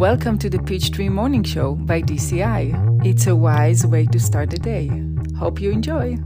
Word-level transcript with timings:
Welcome 0.00 0.38
to 0.38 0.48
the 0.48 0.58
Peachtree 0.58 1.10
Morning 1.10 1.42
Show 1.44 1.74
by 1.74 2.00
DCI. 2.00 3.04
It's 3.04 3.26
a 3.26 3.36
wise 3.36 3.86
way 3.86 4.06
to 4.06 4.18
start 4.18 4.48
the 4.48 4.56
day. 4.56 4.90
Hope 5.38 5.60
you 5.60 5.70
enjoy. 5.70 6.16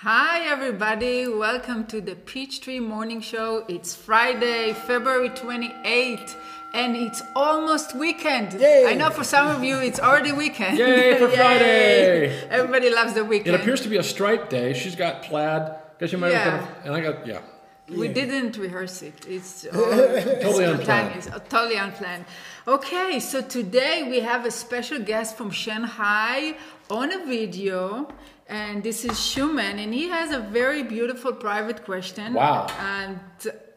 Hi, 0.00 0.40
everybody. 0.50 1.28
Welcome 1.28 1.86
to 1.88 2.00
the 2.00 2.14
Peachtree 2.14 2.80
Morning 2.80 3.20
Show. 3.20 3.66
It's 3.68 3.94
Friday, 3.94 4.72
February 4.72 5.28
28th, 5.28 6.36
and 6.72 6.96
it's 6.96 7.20
almost 7.36 7.94
weekend. 7.94 8.54
Yay. 8.54 8.86
I 8.86 8.94
know 8.94 9.10
for 9.10 9.24
some 9.24 9.48
of 9.54 9.62
you 9.62 9.76
it's 9.80 10.00
already 10.00 10.32
weekend. 10.32 10.78
Yay 10.78 11.18
for 11.18 11.28
Friday. 11.36 12.48
Everybody 12.48 12.88
loves 12.88 13.12
the 13.12 13.26
weekend. 13.26 13.54
It 13.54 13.60
appears 13.60 13.82
to 13.82 13.88
be 13.90 13.98
a 13.98 14.02
stripe 14.02 14.48
day. 14.48 14.72
She's 14.72 14.96
got 14.96 15.22
plaid. 15.22 15.74
Guess 16.00 16.12
you 16.12 16.18
might 16.18 16.32
Yeah. 16.32 16.58
have 16.58 16.68
put 16.68 16.78
a, 16.78 16.86
and 16.86 16.94
I 16.94 17.00
got 17.00 17.26
yeah. 17.26 17.40
We 17.88 18.08
didn't 18.08 18.56
rehearse 18.56 19.02
it. 19.02 19.26
It's 19.28 19.62
Totally 19.72 20.20
spontaneous, 20.22 21.26
unplanned. 21.26 21.28
uh, 21.34 21.38
totally 21.50 21.76
unplanned. 21.76 22.24
Okay, 22.66 23.20
so 23.20 23.42
today 23.42 24.06
we 24.08 24.20
have 24.20 24.46
a 24.46 24.50
special 24.50 24.98
guest 25.00 25.36
from 25.36 25.50
Shanghai 25.50 26.56
on 26.90 27.12
a 27.12 27.26
video, 27.26 28.08
and 28.48 28.82
this 28.82 29.04
is 29.04 29.20
Schumann, 29.20 29.78
and 29.78 29.92
he 29.92 30.08
has 30.08 30.30
a 30.32 30.40
very 30.40 30.82
beautiful 30.82 31.32
private 31.32 31.84
question. 31.84 32.32
Wow. 32.32 32.68
And 32.78 33.20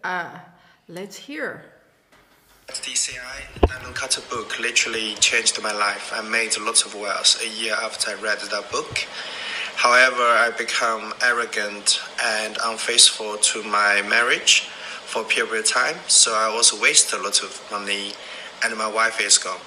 uh, 0.06 0.40
let's 0.88 1.18
hear. 1.18 1.66
At 2.70 2.76
DCI, 2.76 3.68
Diamond 3.68 3.96
Cutter 3.96 4.22
book 4.30 4.58
literally 4.60 5.16
changed 5.16 5.62
my 5.62 5.74
life. 5.74 6.12
I 6.14 6.22
made 6.22 6.58
lots 6.60 6.86
of 6.86 6.96
wealth 6.96 7.42
a 7.42 7.50
year 7.62 7.74
after 7.74 8.12
I 8.12 8.14
read 8.16 8.40
that 8.40 8.72
book. 8.72 9.06
However, 9.78 10.24
I 10.24 10.50
become 10.58 11.14
arrogant 11.22 12.02
and 12.24 12.58
unfaithful 12.66 13.38
to 13.38 13.62
my 13.62 14.02
marriage 14.10 14.70
for 15.06 15.22
a 15.22 15.26
period 15.26 15.66
of 15.66 15.66
time. 15.68 15.98
So 16.08 16.34
I 16.34 16.46
also 16.46 16.82
waste 16.82 17.14
a 17.14 17.18
lot 17.18 17.44
of 17.44 17.62
money 17.70 18.14
and 18.66 18.76
my 18.76 18.88
wife 18.92 19.22
is 19.22 19.38
gone. 19.38 19.60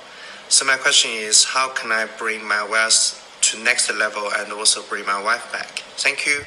So 0.48 0.64
my 0.64 0.76
question 0.76 1.12
is, 1.12 1.44
how 1.44 1.68
can 1.68 1.92
I 1.92 2.08
bring 2.18 2.44
my 2.44 2.66
wealth 2.68 3.38
to 3.42 3.62
next 3.62 3.88
level 3.94 4.28
and 4.36 4.52
also 4.52 4.82
bring 4.82 5.06
my 5.06 5.22
wife 5.22 5.52
back? 5.52 5.84
Thank 5.96 6.26
you. 6.26 6.42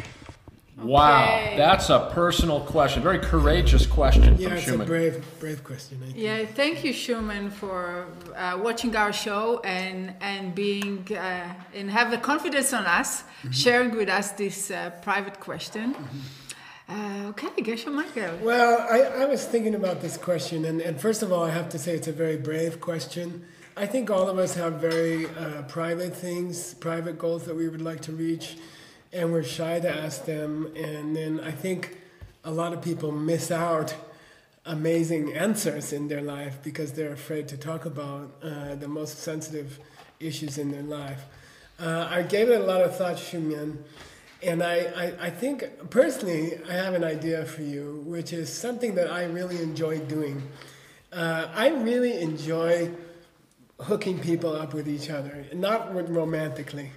Wow, 0.77 1.53
that's 1.55 1.89
a 1.89 2.09
personal 2.13 2.59
question. 2.61 3.03
Very 3.03 3.19
courageous 3.19 3.85
question 3.85 4.37
Yeah, 4.37 4.47
from 4.47 4.57
it's 4.57 4.65
Schumann. 4.65 4.81
a 4.81 4.85
brave, 4.85 5.25
brave 5.39 5.63
question. 5.63 5.99
I 6.01 6.05
think. 6.07 6.17
Yeah, 6.17 6.45
thank 6.45 6.83
you, 6.83 6.91
Schumann, 6.93 7.51
for 7.51 8.07
uh, 8.35 8.59
watching 8.61 8.95
our 8.95 9.13
show 9.13 9.59
and 9.63 10.13
and 10.19 10.55
being 10.55 11.05
uh, 11.11 11.53
and 11.75 11.89
have 11.91 12.09
the 12.11 12.17
confidence 12.17 12.73
on 12.73 12.85
us, 12.85 13.23
sharing 13.51 13.95
with 13.95 14.09
us 14.09 14.31
this 14.31 14.71
uh, 14.71 14.89
private 15.01 15.39
question. 15.39 15.95
Uh, 16.89 17.27
okay, 17.29 17.47
Geshe 17.61 17.91
Michael. 17.91 18.37
Well, 18.41 18.85
I, 18.89 19.23
I 19.23 19.25
was 19.25 19.45
thinking 19.45 19.75
about 19.75 20.01
this 20.01 20.17
question, 20.17 20.65
and, 20.65 20.81
and 20.81 20.99
first 20.99 21.23
of 21.23 21.31
all, 21.31 21.43
I 21.43 21.49
have 21.51 21.69
to 21.69 21.79
say 21.79 21.95
it's 21.95 22.07
a 22.09 22.11
very 22.11 22.35
brave 22.37 22.81
question. 22.81 23.45
I 23.77 23.85
think 23.85 24.09
all 24.11 24.27
of 24.27 24.37
us 24.37 24.53
have 24.55 24.73
very 24.73 25.27
uh, 25.27 25.63
private 25.63 26.15
things, 26.15 26.73
private 26.75 27.17
goals 27.17 27.45
that 27.45 27.55
we 27.55 27.69
would 27.69 27.81
like 27.81 28.01
to 28.01 28.11
reach, 28.11 28.57
and 29.13 29.31
we're 29.31 29.43
shy 29.43 29.79
to 29.79 29.89
ask 29.89 30.25
them. 30.25 30.71
And 30.75 31.15
then 31.15 31.39
I 31.39 31.51
think 31.51 31.97
a 32.43 32.51
lot 32.51 32.73
of 32.73 32.81
people 32.81 33.11
miss 33.11 33.51
out 33.51 33.95
amazing 34.65 35.33
answers 35.33 35.93
in 35.93 36.07
their 36.07 36.21
life 36.21 36.57
because 36.63 36.93
they're 36.93 37.13
afraid 37.13 37.47
to 37.49 37.57
talk 37.57 37.85
about 37.85 38.31
uh, 38.41 38.75
the 38.75 38.87
most 38.87 39.19
sensitive 39.19 39.79
issues 40.19 40.57
in 40.57 40.71
their 40.71 40.83
life. 40.83 41.21
Uh, 41.79 42.07
I 42.09 42.21
gave 42.21 42.49
it 42.49 42.61
a 42.61 42.63
lot 42.63 42.81
of 42.81 42.95
thought, 42.95 43.17
Shumyan, 43.17 43.77
and 44.41 44.61
I, 44.61 44.75
I, 44.95 45.13
I 45.27 45.29
think 45.29 45.89
personally 45.89 46.59
I 46.69 46.73
have 46.73 46.93
an 46.93 47.03
idea 47.03 47.45
for 47.45 47.61
you, 47.61 48.03
which 48.05 48.33
is 48.33 48.51
something 48.51 48.95
that 48.95 49.11
I 49.11 49.25
really 49.25 49.61
enjoy 49.61 49.99
doing. 49.99 50.41
Uh, 51.11 51.47
I 51.53 51.69
really 51.69 52.21
enjoy 52.21 52.91
hooking 53.79 54.19
people 54.19 54.55
up 54.55 54.73
with 54.73 54.87
each 54.87 55.09
other, 55.09 55.45
not 55.53 55.93
romantically, 55.93 56.91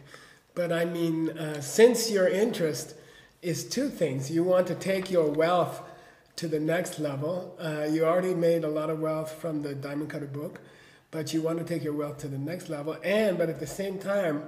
but 0.57 0.73
I 0.73 0.87
mean, 0.87 1.39
uh, 1.39 1.61
since 1.61 2.11
your 2.11 2.27
interest 2.27 2.95
is 3.43 3.69
two 3.69 3.91
things, 3.91 4.31
you 4.31 4.43
want 4.43 4.67
to 4.69 4.75
take 4.75 5.11
your 5.11 5.31
wealth 5.31 5.83
to 6.37 6.49
the 6.49 6.59
next 6.59 6.99
level. 6.99 7.55
Uh, 7.61 7.87
you 7.91 8.07
already 8.07 8.35
made 8.35 8.65
a 8.65 8.69
lot 8.69 8.89
of 8.89 8.99
wealth 8.99 9.33
from 9.33 9.63
the 9.63 9.75
Diamond 9.75 10.09
Cutter 10.09 10.27
book, 10.27 10.61
but 11.11 11.35
you 11.35 11.43
want 11.43 11.59
to 11.59 11.65
take 11.65 11.85
your 11.85 11.93
wealth 11.93 12.17
to 12.19 12.29
the 12.29 12.39
next 12.39 12.71
level, 12.71 12.97
and 13.05 13.37
but 13.37 13.51
at 13.51 13.61
the 13.61 13.67
same 13.67 13.99
time, 13.99 14.45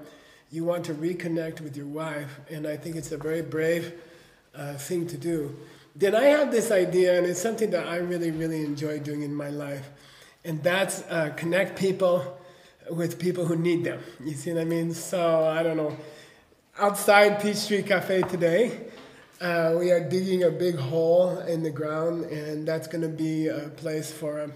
you 0.50 0.64
want 0.64 0.82
to 0.86 0.94
reconnect 0.94 1.60
with 1.60 1.76
your 1.76 1.86
wife, 1.86 2.40
and 2.50 2.66
I 2.66 2.78
think 2.78 2.96
it's 2.96 3.12
a 3.12 3.18
very 3.18 3.42
brave 3.42 3.92
uh, 4.54 4.74
thing 4.74 5.06
to 5.08 5.18
do. 5.18 5.54
Then 5.94 6.14
I 6.14 6.24
have 6.24 6.50
this 6.50 6.70
idea, 6.70 7.18
and 7.18 7.26
it's 7.26 7.40
something 7.40 7.70
that 7.70 7.86
I 7.86 7.96
really, 7.96 8.30
really 8.30 8.64
enjoy 8.64 8.98
doing 8.98 9.22
in 9.22 9.34
my 9.34 9.50
life, 9.50 9.90
and 10.42 10.62
that's 10.62 11.02
uh, 11.10 11.34
connect 11.36 11.78
people 11.78 12.38
with 12.90 13.18
people 13.18 13.44
who 13.44 13.56
need 13.56 13.84
them. 13.84 14.00
You 14.24 14.34
see 14.34 14.52
what 14.52 14.62
I 14.62 14.64
mean? 14.64 14.92
So 14.92 15.44
I 15.44 15.62
don't 15.62 15.76
know. 15.76 15.96
Outside 16.78 17.40
Peachtree 17.40 17.82
Cafe 17.82 18.22
today, 18.22 18.88
uh, 19.40 19.76
we 19.78 19.90
are 19.90 20.00
digging 20.00 20.44
a 20.44 20.50
big 20.50 20.76
hole 20.76 21.38
in 21.40 21.62
the 21.62 21.70
ground, 21.70 22.24
and 22.24 22.66
that's 22.66 22.86
going 22.86 23.02
to 23.02 23.08
be 23.08 23.48
a 23.48 23.68
place 23.70 24.12
for 24.12 24.40
a, 24.40 24.50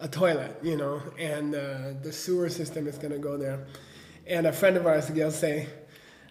a 0.00 0.08
toilet, 0.08 0.56
you 0.62 0.76
know, 0.76 1.02
and 1.18 1.54
uh, 1.54 1.92
the 2.02 2.12
sewer 2.12 2.48
system 2.48 2.86
is 2.86 2.96
going 2.98 3.12
to 3.12 3.18
go 3.18 3.36
there. 3.36 3.66
And 4.26 4.46
a 4.46 4.52
friend 4.52 4.76
of 4.76 4.86
ours, 4.86 5.10
Gail 5.10 5.30
Say, 5.30 5.68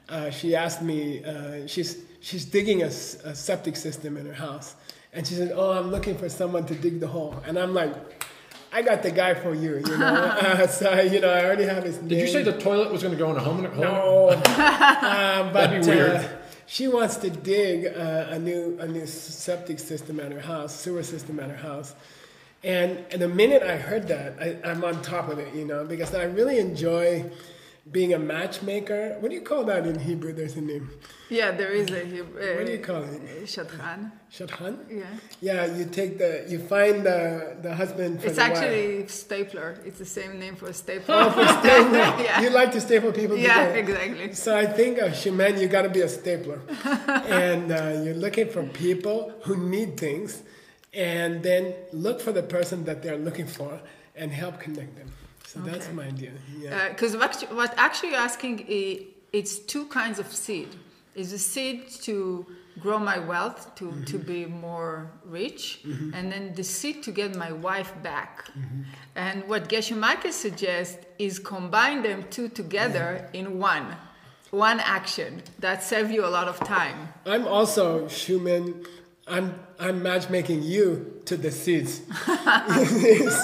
uh, 0.10 0.30
she 0.30 0.56
asked 0.56 0.82
me, 0.82 1.24
uh, 1.24 1.68
she's, 1.68 2.04
she's 2.20 2.46
digging 2.46 2.84
a 2.84 2.92
septic 2.92 3.76
system 3.76 4.18
in 4.18 4.26
her 4.26 4.34
house. 4.34 4.76
And 5.14 5.28
she 5.28 5.36
said, 5.36 5.52
Oh, 5.54 5.72
I'm 5.72 5.92
looking 5.92 6.18
for 6.18 6.30
someone 6.30 6.66
to 6.68 6.76
dig 6.76 7.00
the 7.00 7.08
hole. 7.08 7.36
And 7.46 7.58
I'm 7.58 7.74
like, 7.74 7.94
I 8.74 8.82
got 8.82 9.04
the 9.04 9.12
guy 9.12 9.34
for 9.34 9.54
you, 9.54 9.78
you 9.86 9.98
know. 9.98 10.06
uh, 10.06 10.68
so, 10.80 11.00
you 11.02 11.20
know, 11.20 11.30
I 11.30 11.46
already 11.46 11.66
have 11.66 11.84
his 11.84 11.98
name. 11.98 12.08
Did 12.08 12.20
you 12.20 12.28
say 12.28 12.44
the 12.44 12.58
toilet 12.58 12.92
was 12.92 13.04
going 13.04 13.14
to 13.14 13.20
go 13.20 13.32
in 13.32 13.38
a 13.38 13.40
home? 13.40 13.66
home? 13.66 13.80
No, 13.80 14.30
uh, 14.30 14.42
but 15.52 15.54
That'd 15.54 15.82
be 15.84 15.88
weird. 15.88 16.12
Uh, 16.12 16.28
she 16.68 16.88
wants 16.88 17.18
to 17.18 17.30
dig 17.30 17.88
uh, 17.88 18.28
a 18.30 18.40
new 18.40 18.78
a 18.80 18.88
new 18.88 19.06
septic 19.06 19.78
system 19.78 20.22
at 20.22 20.32
her 20.32 20.40
house, 20.40 20.74
sewer 20.74 21.04
system 21.04 21.40
at 21.42 21.50
her 21.50 21.58
house. 21.58 21.96
And, 22.64 23.04
and 23.12 23.22
the 23.22 23.28
minute 23.28 23.64
I 23.64 23.76
heard 23.76 24.08
that, 24.08 24.38
I, 24.40 24.70
I'm 24.70 24.84
on 24.86 25.02
top 25.02 25.30
of 25.30 25.40
it, 25.40 25.54
you 25.54 25.66
know, 25.66 25.84
because 25.84 26.14
I 26.14 26.24
really 26.26 26.60
enjoy 26.60 27.30
being 27.90 28.14
a 28.14 28.20
matchmaker. 28.20 29.18
What 29.20 29.30
do 29.30 29.36
you 29.36 29.42
call 29.42 29.64
that 29.66 29.88
in 29.88 29.98
Hebrew? 30.00 30.34
There's 30.34 30.56
a 30.56 30.62
name. 30.62 30.92
Yeah, 31.30 31.52
there 31.52 31.72
is 31.72 31.90
a 31.90 32.04
uh, 32.04 32.58
What 32.58 32.66
do 32.68 32.72
you 32.74 32.80
call 32.80 33.04
it? 33.04 33.22
Shadchan. 33.46 34.12
Shadchan? 34.32 34.78
Yeah. 34.90 35.06
Yeah, 35.42 35.76
you 35.78 35.86
take 35.86 36.20
the, 36.20 36.46
you 36.48 36.60
find 36.60 37.04
the, 37.04 37.58
the 37.62 37.74
husband 37.74 38.22
for 38.22 38.28
It's 38.28 38.36
the 38.36 38.42
wife. 38.44 38.52
actually 38.58 39.08
stapler. 39.08 39.80
It's 39.84 39.98
the 39.98 40.06
same 40.06 40.38
name 40.40 40.56
for 40.56 40.68
a 40.68 40.74
stapler. 40.74 41.34
You 42.42 42.50
like 42.52 42.72
to 42.74 42.82
staple 42.82 43.12
people 43.12 43.38
yeah, 43.38 43.74
together. 43.74 43.80
exactly. 44.02 44.34
So 44.34 44.56
I 44.56 44.66
think, 44.68 45.00
uh, 45.02 45.12
Shaman, 45.12 45.60
you 45.60 45.68
got 45.68 45.82
to 45.84 45.90
be 45.90 46.02
a 46.02 46.10
stapler, 46.10 46.62
and 47.28 47.72
uh, 47.72 48.02
you're 48.04 48.14
looking 48.14 48.50
for 48.50 48.64
people 48.64 49.34
who 49.46 49.58
need 49.58 49.98
things, 49.98 50.44
and 50.94 51.42
then 51.42 51.74
look 51.94 52.22
for 52.22 52.32
the 52.32 52.44
person 52.44 52.84
that 52.86 53.02
they're 53.02 53.18
looking 53.18 53.48
for 53.48 53.80
and 54.16 54.32
help 54.32 54.60
connect 54.60 54.96
them. 54.98 55.08
So 55.52 55.60
that's 55.60 55.92
my 55.92 56.06
idea. 56.06 56.32
Yeah. 56.58 56.78
Uh, 56.78 56.90
because 56.90 57.18
what, 57.18 57.36
what 57.52 57.74
actually 57.78 58.12
you're 58.12 58.20
asking, 58.20 58.60
is 58.70 59.04
it's 59.34 59.60
two 59.60 59.86
kinds 59.86 60.18
of 60.18 60.28
seed. 60.32 60.70
Is 61.14 61.34
a 61.34 61.40
seed 61.40 61.90
to 62.04 62.46
grow 62.80 62.98
my 62.98 63.20
wealth, 63.20 63.76
to, 63.76 63.86
mm-hmm. 63.86 64.06
to 64.06 64.18
be 64.18 64.46
more 64.46 65.12
rich, 65.26 65.82
mm-hmm. 65.86 66.14
and 66.14 66.32
then 66.32 66.54
the 66.56 66.64
seed 66.64 67.04
to 67.04 67.12
get 67.12 67.36
my 67.36 67.52
wife 67.52 67.92
back. 68.02 68.46
Mm-hmm. 68.58 68.82
And 69.16 69.46
what 69.50 69.68
Geshe 69.68 70.32
suggests 70.32 71.06
is 71.20 71.38
combine 71.38 72.02
them 72.02 72.24
two 72.30 72.48
together 72.48 73.30
in 73.34 73.60
one, 73.60 73.88
one 74.52 74.80
action 74.80 75.44
that 75.60 75.84
save 75.84 76.12
you 76.12 76.26
a 76.26 76.32
lot 76.38 76.48
of 76.48 76.58
time. 76.62 77.10
I'm 77.26 77.46
also 77.46 78.08
Schumann. 78.08 78.86
I'm 79.28 79.60
I'm 79.80 80.02
matchmaking 80.04 80.64
you 80.64 81.22
to 81.26 81.38
the 81.38 81.52
seeds. 81.52 82.02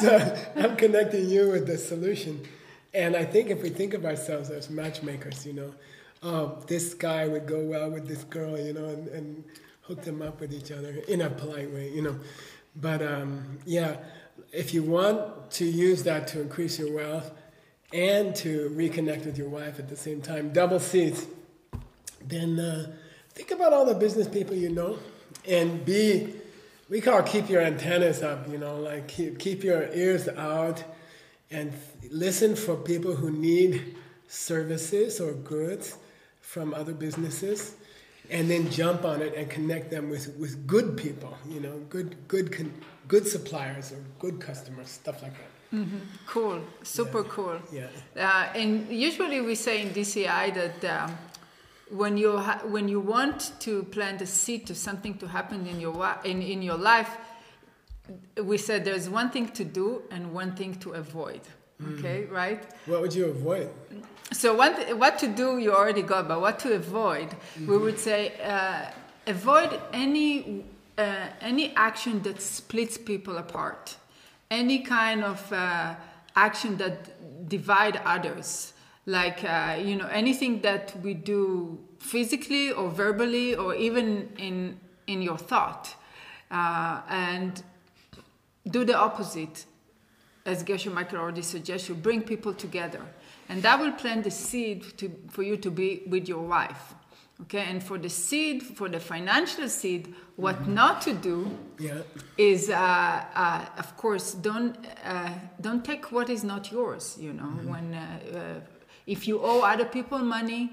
so 0.01 0.37
I'm 0.55 0.75
connecting 0.75 1.29
you 1.29 1.49
with 1.49 1.67
the 1.67 1.77
solution. 1.77 2.45
And 2.93 3.15
I 3.15 3.25
think 3.25 3.49
if 3.49 3.61
we 3.61 3.69
think 3.69 3.93
of 3.93 4.05
ourselves 4.05 4.49
as 4.49 4.69
matchmakers, 4.69 5.45
you 5.45 5.53
know, 5.53 5.73
oh, 6.23 6.63
this 6.67 6.93
guy 6.93 7.27
would 7.27 7.45
go 7.45 7.63
well 7.63 7.91
with 7.91 8.07
this 8.07 8.23
girl, 8.23 8.57
you 8.57 8.73
know, 8.73 8.85
and, 8.85 9.07
and 9.09 9.43
hook 9.81 10.01
them 10.01 10.21
up 10.21 10.39
with 10.39 10.53
each 10.53 10.71
other 10.71 10.95
in 11.07 11.21
a 11.21 11.29
polite 11.29 11.71
way, 11.71 11.91
you 11.91 12.01
know. 12.01 12.15
But 12.75 13.01
um, 13.01 13.59
yeah, 13.65 13.97
if 14.51 14.73
you 14.73 14.83
want 14.83 15.51
to 15.51 15.65
use 15.65 16.03
that 16.03 16.27
to 16.29 16.41
increase 16.41 16.79
your 16.79 16.93
wealth 16.93 17.31
and 17.93 18.35
to 18.37 18.69
reconnect 18.75 19.25
with 19.25 19.37
your 19.37 19.49
wife 19.49 19.79
at 19.79 19.89
the 19.89 19.95
same 19.95 20.21
time, 20.21 20.51
double 20.51 20.79
seeds, 20.79 21.25
then 22.23 22.59
uh, 22.59 22.91
think 23.29 23.51
about 23.51 23.73
all 23.73 23.85
the 23.85 23.95
business 23.95 24.27
people 24.27 24.55
you 24.55 24.69
know 24.69 24.97
and 25.47 25.85
be 25.85 26.33
we 26.89 27.01
call 27.01 27.21
keep 27.23 27.49
your 27.49 27.61
antennas 27.61 28.21
up 28.21 28.47
you 28.49 28.57
know 28.57 28.75
like 28.77 29.07
keep, 29.07 29.39
keep 29.39 29.63
your 29.63 29.91
ears 29.93 30.27
out 30.29 30.83
and 31.51 31.73
listen 32.11 32.55
for 32.55 32.75
people 32.75 33.15
who 33.15 33.31
need 33.31 33.95
services 34.27 35.21
or 35.21 35.31
goods 35.33 35.97
from 36.41 36.73
other 36.73 36.93
businesses 36.93 37.75
and 38.29 38.49
then 38.49 38.69
jump 38.69 39.05
on 39.05 39.21
it 39.21 39.33
and 39.35 39.49
connect 39.49 39.89
them 39.89 40.09
with, 40.09 40.35
with 40.37 40.67
good 40.67 40.97
people, 40.97 41.37
you 41.49 41.59
know, 41.59 41.77
good 41.89 42.15
good 42.27 42.51
con- 42.51 42.73
good 43.07 43.27
suppliers 43.27 43.91
or 43.91 44.03
good 44.19 44.39
customers, 44.39 44.89
stuff 44.89 45.21
like 45.23 45.33
that. 45.33 45.51
Cool, 46.25 46.61
super 46.83 47.23
cool. 47.23 47.59
Yeah. 47.71 47.87
Uh, 48.15 48.47
and 48.55 48.89
usually 48.89 49.41
we 49.41 49.55
say 49.55 49.81
in 49.81 49.89
DCI 49.89 50.53
that 50.53 51.03
um, 51.03 51.17
when 51.89 52.17
you 52.17 52.37
ha- 52.37 52.61
when 52.65 52.87
you 52.89 52.99
want 52.99 53.51
to 53.61 53.83
plant 53.83 54.21
a 54.21 54.25
seed 54.25 54.65
to 54.67 54.75
something 54.75 55.17
to 55.19 55.27
happen 55.27 55.65
in 55.67 55.79
your 55.79 55.91
wa- 55.91 56.17
in, 56.23 56.41
in 56.41 56.61
your 56.61 56.77
life, 56.77 57.09
we 58.43 58.57
said 58.57 58.85
there's 58.85 59.09
one 59.09 59.29
thing 59.29 59.47
to 59.49 59.63
do 59.63 60.01
and 60.11 60.33
one 60.33 60.53
thing 60.55 60.75
to 60.75 60.93
avoid. 60.93 61.41
Okay, 61.99 62.25
right? 62.25 62.63
What 62.87 63.01
would 63.01 63.13
you 63.13 63.25
avoid? 63.27 63.69
So 64.31 64.55
one 64.55 64.75
th- 64.75 64.95
what 64.95 65.19
to 65.19 65.27
do 65.27 65.59
you 65.59 65.73
already 65.73 66.01
got, 66.01 66.27
but 66.27 66.41
what 66.41 66.57
to 66.59 66.73
avoid, 66.73 67.29
we 67.67 67.77
would 67.77 67.99
say 67.99 68.33
uh, 68.43 68.89
avoid 69.27 69.79
any 69.93 70.65
uh, 70.97 71.27
any 71.39 71.75
action 71.75 72.21
that 72.23 72.41
splits 72.41 72.97
people 72.97 73.37
apart, 73.37 73.95
any 74.49 74.79
kind 74.79 75.23
of 75.23 75.53
uh, 75.53 75.93
action 76.35 76.77
that 76.77 77.47
divide 77.47 78.01
others, 78.05 78.73
like 79.07 79.43
uh, 79.43 79.79
you 79.83 79.95
know 79.95 80.07
anything 80.07 80.61
that 80.61 80.93
we 81.01 81.15
do 81.15 81.79
physically 81.99 82.71
or 82.71 82.89
verbally 82.89 83.55
or 83.55 83.73
even 83.73 84.29
in 84.37 84.79
in 85.07 85.23
your 85.23 85.37
thought, 85.37 85.95
uh, 86.51 87.01
and 87.09 87.63
do 88.69 88.85
the 88.85 88.95
opposite 88.95 89.65
as 90.47 90.63
Geshe 90.63 90.91
Michael 90.91 91.19
already 91.19 91.41
suggests, 91.41 91.89
you 91.89 91.95
bring 91.95 92.21
people 92.21 92.53
together. 92.53 93.01
And 93.49 93.61
that 93.63 93.79
will 93.79 93.91
plant 93.91 94.23
the 94.23 94.31
seed 94.31 94.97
to, 94.97 95.11
for 95.29 95.43
you 95.43 95.57
to 95.57 95.69
be 95.69 96.03
with 96.07 96.27
your 96.27 96.41
wife. 96.41 96.93
Okay, 97.41 97.65
and 97.69 97.83
for 97.83 97.97
the 97.99 98.09
seed, 98.09 98.63
for 98.63 98.89
the 98.89 98.99
financial 98.99 99.69
seed, 99.69 100.15
what 100.37 100.67
not 100.67 101.01
to 101.03 101.13
do 101.13 101.51
Yeah. 101.79 102.01
is, 102.37 102.69
uh, 102.69 102.73
uh, 102.73 103.65
of 103.77 103.95
course, 103.95 104.33
don't 104.33 104.75
uh, 105.05 105.29
don't 105.61 105.85
take 105.85 106.11
what 106.11 106.29
is 106.29 106.43
not 106.43 106.71
yours. 106.71 107.15
You 107.19 107.33
know, 107.33 107.51
when 107.71 107.93
uh, 107.93 107.99
uh, 108.33 108.76
if 109.07 109.27
you 109.27 109.39
owe 109.41 109.61
other 109.61 109.85
people 109.85 110.19
money, 110.19 110.71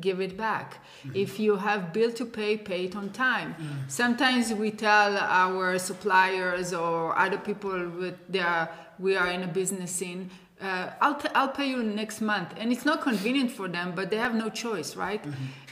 give 0.00 0.20
it 0.20 0.36
back. 0.36 0.78
If 1.14 1.38
you 1.38 1.56
have 1.56 1.92
bill 1.92 2.12
to 2.12 2.24
pay, 2.26 2.56
pay 2.58 2.84
it 2.86 2.96
on 2.96 3.10
time. 3.10 3.54
Sometimes 3.88 4.52
we 4.52 4.70
tell 4.70 5.16
our 5.16 5.78
suppliers 5.78 6.72
or 6.74 7.16
other 7.16 7.38
people 7.38 7.88
with 8.00 8.16
their 8.28 8.68
we 8.98 9.14
are 9.14 9.28
in 9.30 9.42
a 9.42 9.46
business 9.46 9.90
scene. 9.90 10.30
Uh, 10.58 10.88
I'll, 11.02 11.16
t- 11.16 11.28
I'll 11.34 11.50
pay 11.50 11.68
you 11.68 11.82
next 11.82 12.22
month, 12.22 12.54
and 12.56 12.72
it's 12.72 12.86
not 12.86 13.02
convenient 13.02 13.50
for 13.50 13.68
them, 13.68 13.92
but 13.94 14.08
they 14.10 14.16
have 14.16 14.34
no 14.34 14.48
choice, 14.48 14.96
right? 14.96 15.22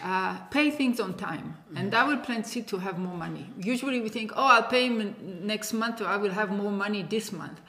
Uh, 0.02 0.36
pay 0.50 0.70
things 0.70 1.00
on 1.00 1.14
time, 1.14 1.56
and 1.74 1.90
that 1.92 2.06
will 2.06 2.18
plant 2.18 2.46
seed 2.46 2.66
to 2.68 2.76
have 2.76 2.98
more 2.98 3.16
money. 3.16 3.46
Usually, 3.58 3.98
we 4.02 4.10
think, 4.10 4.32
oh, 4.36 4.44
I'll 4.44 4.62
pay 4.76 4.84
him 4.88 5.14
next 5.52 5.72
month, 5.72 6.02
or 6.02 6.06
I 6.06 6.18
will 6.18 6.32
have 6.32 6.50
more 6.50 6.70
money 6.70 7.02
this 7.02 7.32
month, 7.32 7.62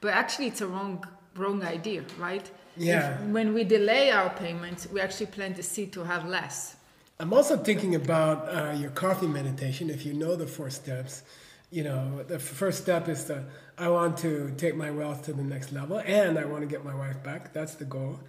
but 0.00 0.14
actually, 0.14 0.46
it's 0.46 0.62
a 0.62 0.66
wrong 0.66 1.04
wrong 1.36 1.62
idea, 1.62 2.04
right? 2.18 2.50
Yeah. 2.76 3.14
If- 3.14 3.30
when 3.30 3.54
we 3.54 3.64
delay 3.64 4.10
our 4.10 4.30
payments, 4.30 4.88
we 4.90 5.00
actually 5.00 5.26
plant 5.26 5.56
the 5.56 5.62
seed 5.62 5.92
to 5.92 6.04
have 6.04 6.26
less. 6.26 6.76
I'm 7.20 7.32
also 7.32 7.56
thinking 7.56 7.94
about 7.94 8.48
uh, 8.48 8.72
your 8.72 8.90
coffee 8.90 9.26
meditation. 9.26 9.90
If 9.90 10.04
you 10.04 10.14
know 10.14 10.34
the 10.34 10.46
four 10.46 10.70
steps, 10.70 11.22
you 11.70 11.84
know 11.84 12.22
the 12.26 12.38
first 12.38 12.82
step 12.82 13.08
is 13.08 13.24
to 13.24 13.44
I 13.78 13.88
want 13.88 14.18
to 14.18 14.52
take 14.56 14.74
my 14.76 14.90
wealth 14.90 15.24
to 15.24 15.32
the 15.32 15.42
next 15.42 15.72
level, 15.72 15.98
and 16.04 16.38
I 16.38 16.44
want 16.44 16.62
to 16.62 16.66
get 16.66 16.84
my 16.84 16.94
wife 16.94 17.22
back. 17.22 17.52
That's 17.52 17.74
the 17.74 17.84
goal. 17.84 18.20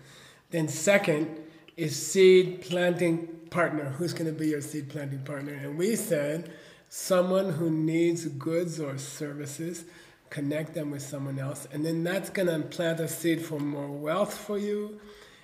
Then 0.51 0.68
second 0.68 1.39
is 1.75 1.96
seed 1.96 2.62
planting 2.62 3.28
partner. 3.50 3.86
Who's 3.98 4.13
going 4.13 4.28
to 4.31 4.38
be 4.38 4.50
your 4.50 4.62
seed 4.62 4.89
planting 4.89 5.24
partner? 5.24 5.54
And 5.54 5.78
we 5.78 5.96
said 5.96 6.54
someone 6.89 7.50
who 7.54 7.69
needs 7.69 8.25
goods 8.25 8.80
or 8.80 8.98
services. 8.98 9.86
Connect 10.34 10.74
them 10.74 10.90
with 10.90 11.04
someone 11.04 11.38
else, 11.38 11.68
and 11.72 11.86
then 11.86 12.04
that's 12.04 12.32
going 12.32 12.48
to 12.48 12.68
plant 12.68 13.00
a 13.00 13.08
seed 13.08 13.40
for 13.46 13.60
more 13.60 13.88
wealth 13.88 14.36
for 14.36 14.58
you, 14.58 15.00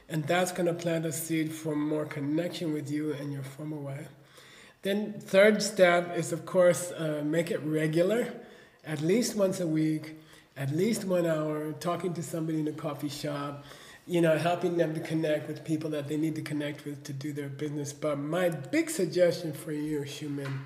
and 0.09 0.23
that's 0.25 0.51
going 0.51 0.65
to 0.65 0.73
plant 0.73 1.05
a 1.05 1.11
seed 1.11 1.53
for 1.53 1.75
more 1.75 2.05
connection 2.05 2.73
with 2.73 2.89
you 2.89 3.13
and 3.13 3.31
your 3.31 3.43
former 3.43 3.77
wife. 3.77 4.09
Then 4.81 5.13
third 5.19 5.61
step 5.61 6.17
is 6.17 6.33
of 6.33 6.47
course 6.47 6.91
uh, 6.91 7.21
make 7.23 7.51
it 7.51 7.61
regular, 7.63 8.33
at 8.83 9.01
least 9.01 9.35
once 9.35 9.59
a 9.59 9.67
week, 9.67 10.15
at 10.57 10.71
least 10.71 11.05
one 11.05 11.27
hour, 11.27 11.71
talking 11.73 12.15
to 12.15 12.23
somebody 12.23 12.59
in 12.59 12.67
a 12.67 12.71
coffee 12.71 13.09
shop, 13.09 13.65
you 14.07 14.21
know, 14.21 14.39
helping 14.39 14.77
them 14.77 14.95
to 14.95 14.99
connect 15.01 15.47
with 15.47 15.63
people 15.63 15.91
that 15.91 16.07
they 16.07 16.17
need 16.17 16.33
to 16.33 16.41
connect 16.41 16.83
with 16.85 17.03
to 17.03 17.13
do 17.13 17.31
their 17.31 17.49
business. 17.49 17.93
But 17.93 18.17
my 18.17 18.49
big 18.49 18.89
suggestion 18.89 19.53
for 19.53 19.71
you, 19.71 19.99
Shumin, 19.99 20.61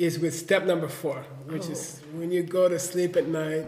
is 0.00 0.18
with 0.18 0.34
step 0.34 0.64
number 0.64 0.88
four, 0.88 1.26
which 1.44 1.68
is 1.68 2.00
when 2.14 2.32
you 2.32 2.42
go 2.42 2.70
to 2.70 2.78
sleep 2.78 3.16
at 3.16 3.28
night 3.28 3.66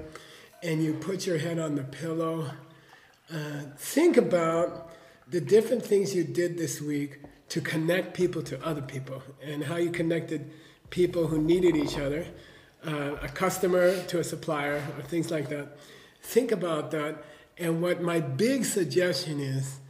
and 0.63 0.83
you 0.83 0.95
put 0.95 1.27
your 1.27 1.37
head 1.37 1.59
on 1.59 1.75
the 1.75 1.85
pillow, 1.85 2.51
uh, 3.31 3.61
think 3.77 4.17
about 4.17 4.91
the 5.29 5.43
different 5.43 5.85
things 5.85 6.15
you 6.15 6.25
did 6.25 6.57
this 6.57 6.81
week 6.81 7.21
to 7.51 7.61
connect 7.61 8.15
people 8.15 8.43
to 8.43 8.59
other 8.65 8.81
people 8.81 9.23
and 9.43 9.63
how 9.65 9.77
you 9.77 9.91
connected 9.91 10.51
people 10.89 11.27
who 11.27 11.37
needed 11.37 11.77
each 11.77 11.99
other, 11.99 12.25
uh, 12.87 13.17
a 13.21 13.29
customer 13.29 14.03
to 14.05 14.19
a 14.19 14.25
supplier, 14.25 14.83
or 14.97 15.03
things 15.03 15.31
like 15.31 15.51
that. 15.51 15.77
Think 16.23 16.51
about 16.51 16.93
that. 16.93 17.25
And 17.59 17.83
what 17.83 18.01
my 18.01 18.21
big 18.21 18.65
suggestion 18.65 19.39
is, 19.39 19.81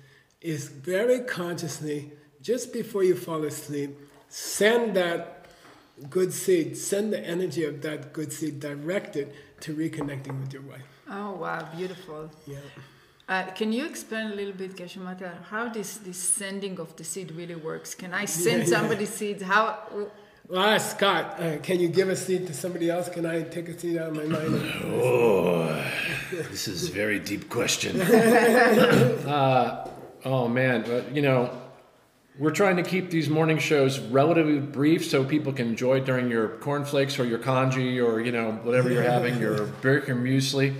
is 0.40 0.66
very 0.66 1.20
consciously, 1.20 2.10
just 2.40 2.72
before 2.72 3.04
you 3.04 3.14
fall 3.14 3.44
asleep, 3.44 3.96
send 4.28 4.96
that 4.96 5.41
good 6.10 6.32
seed, 6.32 6.76
send 6.76 7.12
the 7.12 7.20
energy 7.20 7.64
of 7.64 7.82
that 7.82 8.12
good 8.12 8.32
seed 8.32 8.60
directed 8.60 9.32
to 9.60 9.74
reconnecting 9.74 10.40
with 10.40 10.52
your 10.52 10.62
wife. 10.62 10.82
Oh 11.10 11.32
wow, 11.32 11.68
beautiful. 11.76 12.30
Yeah. 12.46 12.58
Uh, 13.28 13.44
can 13.52 13.72
you 13.72 13.86
explain 13.86 14.32
a 14.32 14.34
little 14.34 14.52
bit, 14.52 14.76
Keshimata, 14.76 15.42
how 15.44 15.68
this, 15.68 15.98
this 15.98 16.18
sending 16.18 16.78
of 16.80 16.94
the 16.96 17.04
seed 17.04 17.30
really 17.32 17.54
works? 17.54 17.94
Can 17.94 18.12
I 18.12 18.24
send 18.24 18.64
yeah. 18.64 18.76
somebody 18.76 19.06
seeds? 19.06 19.42
How? 19.42 19.78
Well, 20.48 20.64
ask 20.64 20.96
Scott, 20.96 21.40
uh, 21.40 21.58
can 21.58 21.80
you 21.80 21.88
give 21.88 22.08
a 22.08 22.16
seed 22.16 22.46
to 22.48 22.54
somebody 22.54 22.90
else? 22.90 23.08
Can 23.08 23.24
I 23.24 23.42
take 23.42 23.68
a 23.68 23.78
seed 23.78 23.96
out 23.96 24.08
of 24.08 24.16
my 24.16 24.24
mind? 24.24 24.60
Oh, 24.84 25.84
this 26.32 26.68
is 26.68 26.88
a 26.88 26.92
very 26.92 27.20
deep 27.20 27.48
question. 27.48 28.00
Oh 30.24 30.46
man, 30.46 30.84
but 30.86 31.14
you 31.14 31.20
know, 31.20 31.50
we're 32.38 32.50
trying 32.50 32.76
to 32.76 32.82
keep 32.82 33.10
these 33.10 33.28
morning 33.28 33.58
shows 33.58 33.98
relatively 33.98 34.58
brief 34.58 35.04
so 35.04 35.24
people 35.24 35.52
can 35.52 35.68
enjoy 35.68 35.98
it 35.98 36.06
during 36.06 36.30
your 36.30 36.48
cornflakes 36.48 37.18
or 37.18 37.24
your 37.24 37.38
congee 37.38 38.00
or 38.00 38.20
you 38.20 38.32
know 38.32 38.52
whatever 38.62 38.90
you're 38.90 39.02
having, 39.02 39.38
your 39.38 39.58
Bircher 39.82 40.16
muesli. 40.16 40.74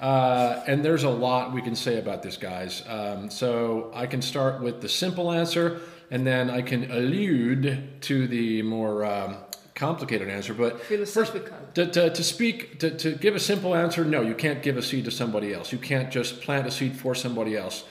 Uh, 0.00 0.62
and 0.66 0.84
there's 0.84 1.04
a 1.04 1.10
lot 1.10 1.52
we 1.52 1.62
can 1.62 1.74
say 1.74 1.98
about 1.98 2.22
this, 2.22 2.36
guys. 2.36 2.82
Um, 2.86 3.30
so 3.30 3.90
I 3.94 4.06
can 4.06 4.20
start 4.20 4.60
with 4.60 4.82
the 4.82 4.88
simple 4.88 5.32
answer, 5.32 5.80
and 6.10 6.26
then 6.26 6.50
I 6.50 6.60
can 6.62 6.90
allude 6.90 8.02
to 8.02 8.26
the 8.26 8.62
more 8.62 9.04
um, 9.06 9.36
complicated 9.74 10.28
answer. 10.28 10.52
But 10.52 10.82
Philosophical. 10.82 11.56
to, 11.74 11.86
to, 11.86 12.10
to 12.10 12.22
speak, 12.22 12.78
to, 12.80 12.90
to 12.90 13.14
give 13.14 13.34
a 13.34 13.40
simple 13.40 13.74
answer, 13.74 14.04
no, 14.04 14.20
you 14.20 14.34
can't 14.34 14.62
give 14.62 14.76
a 14.76 14.82
seed 14.82 15.06
to 15.06 15.10
somebody 15.10 15.54
else. 15.54 15.72
You 15.72 15.78
can't 15.78 16.10
just 16.10 16.42
plant 16.42 16.66
a 16.66 16.70
seed 16.70 16.96
for 16.96 17.14
somebody 17.14 17.56
else. 17.56 17.84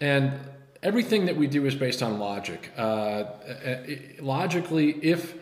And 0.00 0.32
everything 0.82 1.26
that 1.26 1.36
we 1.36 1.46
do 1.46 1.66
is 1.66 1.74
based 1.74 2.02
on 2.02 2.18
logic. 2.18 2.70
Uh, 2.76 2.80
uh, 2.80 3.26
logically, 4.20 4.90
if 5.02 5.34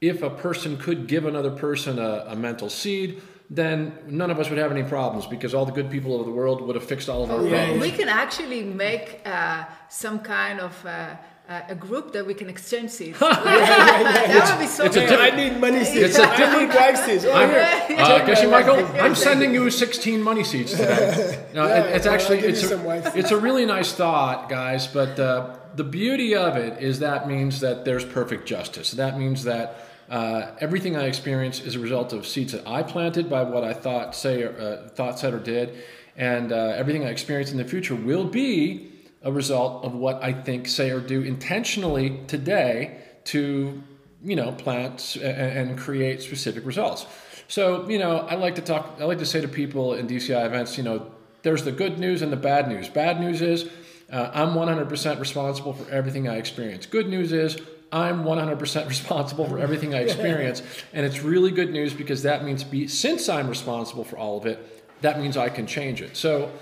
if 0.00 0.22
a 0.22 0.30
person 0.30 0.76
could 0.76 1.06
give 1.06 1.26
another 1.26 1.50
person 1.50 1.98
a, 1.98 2.24
a 2.28 2.36
mental 2.36 2.68
seed, 2.68 3.22
then 3.48 3.96
none 4.08 4.30
of 4.30 4.40
us 4.40 4.50
would 4.50 4.58
have 4.58 4.72
any 4.72 4.82
problems 4.82 5.26
because 5.26 5.54
all 5.54 5.64
the 5.64 5.72
good 5.72 5.90
people 5.90 6.18
of 6.18 6.26
the 6.26 6.32
world 6.32 6.60
would 6.60 6.74
have 6.74 6.84
fixed 6.84 7.08
all 7.08 7.22
of 7.22 7.30
our 7.30 7.42
yeah, 7.46 7.66
problems. 7.66 7.82
We 7.82 7.92
can 7.92 8.08
actually 8.08 8.64
make 8.64 9.20
uh, 9.24 9.64
some 9.88 10.18
kind 10.18 10.58
of 10.58 10.86
uh, 10.86 11.14
uh, 11.48 11.60
a 11.68 11.74
group 11.74 12.12
that 12.12 12.24
we 12.26 12.34
can 12.34 12.48
exchange 12.48 12.90
seeds. 12.90 13.18
that 13.20 14.48
would 14.50 14.60
be 14.62 14.66
so 14.66 14.84
it's 14.84 14.96
a 14.96 15.00
good. 15.00 15.08
different- 15.08 15.32
I 15.32 15.36
need 15.36 15.60
money 15.60 15.84
seeds. 15.84 16.16
It's 16.16 16.18
a 16.18 16.22
I 16.26 16.58
need 16.66 16.74
wife 16.74 16.96
seeds. 17.04 17.24
Oh, 17.24 17.32
I'm, 17.32 17.48
here. 17.50 17.98
uh, 17.98 18.20
Geshe 18.20 18.50
Michael, 18.50 18.84
I'm 19.00 19.14
sending 19.14 19.52
you 19.52 19.70
16 19.70 20.22
money 20.22 20.44
seats 20.44 20.72
today. 20.72 21.44
No, 21.54 21.66
Yeah, 21.66 21.82
it- 21.84 21.96
it's 21.96 22.04
well, 22.06 22.14
actually 22.14 22.38
it's 22.40 22.62
a, 22.62 22.68
some 22.68 22.84
wife 22.84 23.04
seats. 23.04 23.16
it's 23.16 23.30
a 23.32 23.36
really 23.38 23.66
nice 23.66 23.92
thought, 23.92 24.48
guys. 24.48 24.86
But 24.86 25.18
uh, 25.18 25.56
the 25.74 25.84
beauty 25.84 26.34
of 26.34 26.56
it 26.56 26.80
is 26.82 27.00
that 27.00 27.26
means 27.28 27.60
that 27.60 27.84
there's 27.84 28.04
perfect 28.04 28.46
justice. 28.46 28.92
That 28.92 29.18
means 29.18 29.44
that 29.44 29.86
uh, 30.10 30.52
everything 30.60 30.96
I 30.96 31.04
experience 31.06 31.60
is 31.60 31.74
a 31.74 31.78
result 31.80 32.12
of 32.12 32.26
seeds 32.26 32.52
that 32.52 32.66
I 32.68 32.82
planted 32.82 33.28
by 33.30 33.42
what 33.42 33.64
I 33.64 33.72
thought, 33.72 34.14
say, 34.14 34.42
or, 34.42 34.52
uh, 34.60 34.88
thought, 34.90 35.18
said, 35.18 35.32
or 35.34 35.38
did, 35.38 35.74
and 36.16 36.52
uh, 36.52 36.56
everything 36.76 37.04
I 37.04 37.08
experience 37.08 37.50
in 37.50 37.56
the 37.56 37.64
future 37.64 37.94
will 37.94 38.24
be 38.24 38.91
a 39.24 39.32
result 39.32 39.84
of 39.84 39.94
what 39.94 40.22
I 40.22 40.32
think, 40.32 40.68
say, 40.68 40.90
or 40.90 41.00
do 41.00 41.22
intentionally 41.22 42.20
today 42.26 42.98
to, 43.24 43.82
you 44.22 44.36
know, 44.36 44.52
plant 44.52 45.16
and, 45.16 45.78
create 45.78 46.22
specific 46.22 46.66
results. 46.66 47.06
So, 47.48 47.88
you 47.88 47.98
know, 47.98 48.18
I 48.18 48.34
like 48.34 48.56
to 48.56 48.62
talk. 48.62 48.96
I 49.00 49.04
like 49.04 49.18
to 49.18 49.26
say 49.26 49.40
to 49.40 49.48
people 49.48 49.94
in 49.94 50.08
DCI 50.08 50.44
events, 50.46 50.76
you 50.76 50.82
know, 50.82 51.10
there's 51.42 51.64
the 51.64 51.72
good 51.72 51.98
news 51.98 52.22
and 52.22 52.32
the 52.32 52.36
bad 52.36 52.68
news. 52.68 52.88
Bad 52.88 53.20
news 53.20 53.42
is 53.42 53.68
uh, 54.10 54.30
I'm 54.34 54.54
100% 54.54 55.20
responsible 55.20 55.72
for 55.72 55.90
everything 55.90 56.28
I 56.28 56.36
experience. 56.36 56.86
Good 56.86 57.08
news 57.08 57.32
is 57.32 57.58
I'm 57.90 58.24
100% 58.24 58.88
responsible 58.88 59.46
for 59.46 59.58
everything 59.58 59.94
I 59.94 60.00
experience. 60.00 60.62
and 60.92 61.04
it's 61.06 61.22
really 61.22 61.50
good 61.50 61.70
news 61.70 61.92
because 61.92 62.22
that 62.22 62.44
means 62.44 62.64
be, 62.64 62.88
since 62.88 63.28
I'm 63.28 63.48
responsible 63.48 64.04
for 64.04 64.18
all 64.18 64.38
of 64.38 64.46
it, 64.46 65.00
that 65.02 65.18
means 65.20 65.36
I 65.36 65.48
can 65.48 65.66
change 65.66 66.00
it. 66.00 66.16
So, 66.16 66.52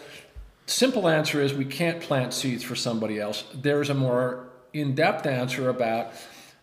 simple 0.66 1.08
answer 1.08 1.40
is 1.40 1.52
we 1.52 1.64
can't 1.64 2.00
plant 2.00 2.32
seeds 2.32 2.62
for 2.62 2.74
somebody 2.76 3.18
else. 3.18 3.44
There's 3.54 3.90
a 3.90 3.94
more 3.94 4.48
in 4.72 4.94
depth 4.94 5.26
answer 5.26 5.68
about 5.68 6.12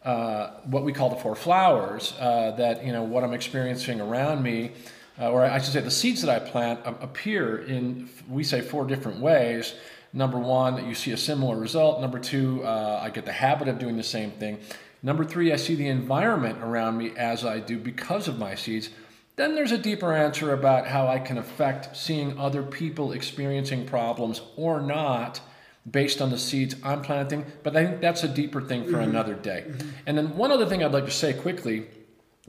uh, 0.03 0.51
what 0.63 0.83
we 0.83 0.93
call 0.93 1.09
the 1.09 1.17
four 1.17 1.35
flowers, 1.35 2.13
uh, 2.19 2.51
that, 2.57 2.85
you 2.85 2.93
know, 2.93 3.03
what 3.03 3.23
I'm 3.23 3.33
experiencing 3.33 3.99
around 3.99 4.41
me. 4.41 4.71
Uh, 5.19 5.31
or 5.31 5.43
I 5.43 5.59
should 5.59 5.73
say, 5.73 5.81
the 5.81 5.91
seeds 5.91 6.21
that 6.21 6.29
I 6.29 6.39
plant 6.39 6.79
appear 6.85 7.57
in, 7.63 8.07
we 8.29 8.43
say, 8.43 8.61
four 8.61 8.85
different 8.85 9.19
ways. 9.19 9.73
Number 10.13 10.37
one, 10.37 10.87
you 10.87 10.95
see 10.95 11.11
a 11.11 11.17
similar 11.17 11.57
result. 11.57 11.99
Number 12.01 12.19
two, 12.19 12.63
uh, 12.63 13.01
I 13.03 13.09
get 13.09 13.25
the 13.25 13.31
habit 13.31 13.67
of 13.67 13.79
doing 13.79 13.97
the 13.97 14.03
same 14.03 14.31
thing. 14.31 14.59
Number 15.03 15.25
three, 15.25 15.51
I 15.51 15.57
see 15.57 15.75
the 15.75 15.87
environment 15.87 16.59
around 16.59 16.97
me 16.97 17.13
as 17.17 17.43
I 17.43 17.59
do 17.59 17.77
because 17.77 18.27
of 18.27 18.39
my 18.39 18.55
seeds. 18.55 18.89
Then 19.37 19.53
there's 19.53 19.71
a 19.71 19.77
deeper 19.77 20.13
answer 20.13 20.51
about 20.51 20.87
how 20.87 21.07
I 21.07 21.19
can 21.19 21.37
affect 21.37 21.95
seeing 21.95 22.39
other 22.39 22.63
people 22.63 23.11
experiencing 23.11 23.85
problems 23.85 24.41
or 24.55 24.81
not 24.81 25.41
based 25.89 26.21
on 26.21 26.31
the 26.31 26.39
seeds 26.39 26.75
I'm 26.83 27.03
planting. 27.03 27.45
But 27.61 27.77
I 27.77 27.85
think 27.85 28.01
that's 28.01 28.23
a 28.23 28.27
deeper 28.27 28.61
thing 28.61 28.85
for 28.85 28.93
mm-hmm. 28.93 29.11
another 29.11 29.35
day. 29.35 29.65
Mm-hmm. 29.67 29.89
And 30.07 30.17
then 30.17 30.35
one 30.35 30.51
other 30.51 30.65
thing 30.65 30.83
I'd 30.83 30.91
like 30.91 31.05
to 31.05 31.11
say 31.11 31.33
quickly 31.33 31.85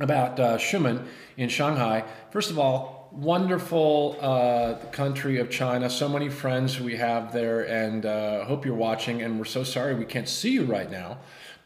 about 0.01 0.41
uh, 0.41 0.57
Xiumen 0.57 1.07
in 1.37 1.51
Shanghai. 1.51 2.05
First 2.31 2.51
of 2.51 2.59
all, 2.59 3.11
wonderful 3.13 4.17
uh, 4.23 4.77
country 4.91 5.39
of 5.41 5.51
China. 5.51 5.91
So 5.91 6.09
many 6.09 6.31
friends 6.31 6.81
we 6.81 6.97
have 6.97 7.35
there, 7.35 7.69
and 7.69 8.07
uh, 8.07 8.47
hope 8.47 8.65
you're 8.65 8.75
watching. 8.75 9.21
And 9.21 9.39
we're 9.39 9.45
so 9.45 9.63
sorry 9.63 9.95
we 9.95 10.07
can't 10.07 10.29
see 10.29 10.53
you 10.53 10.65
right 10.65 10.91
now 10.91 11.19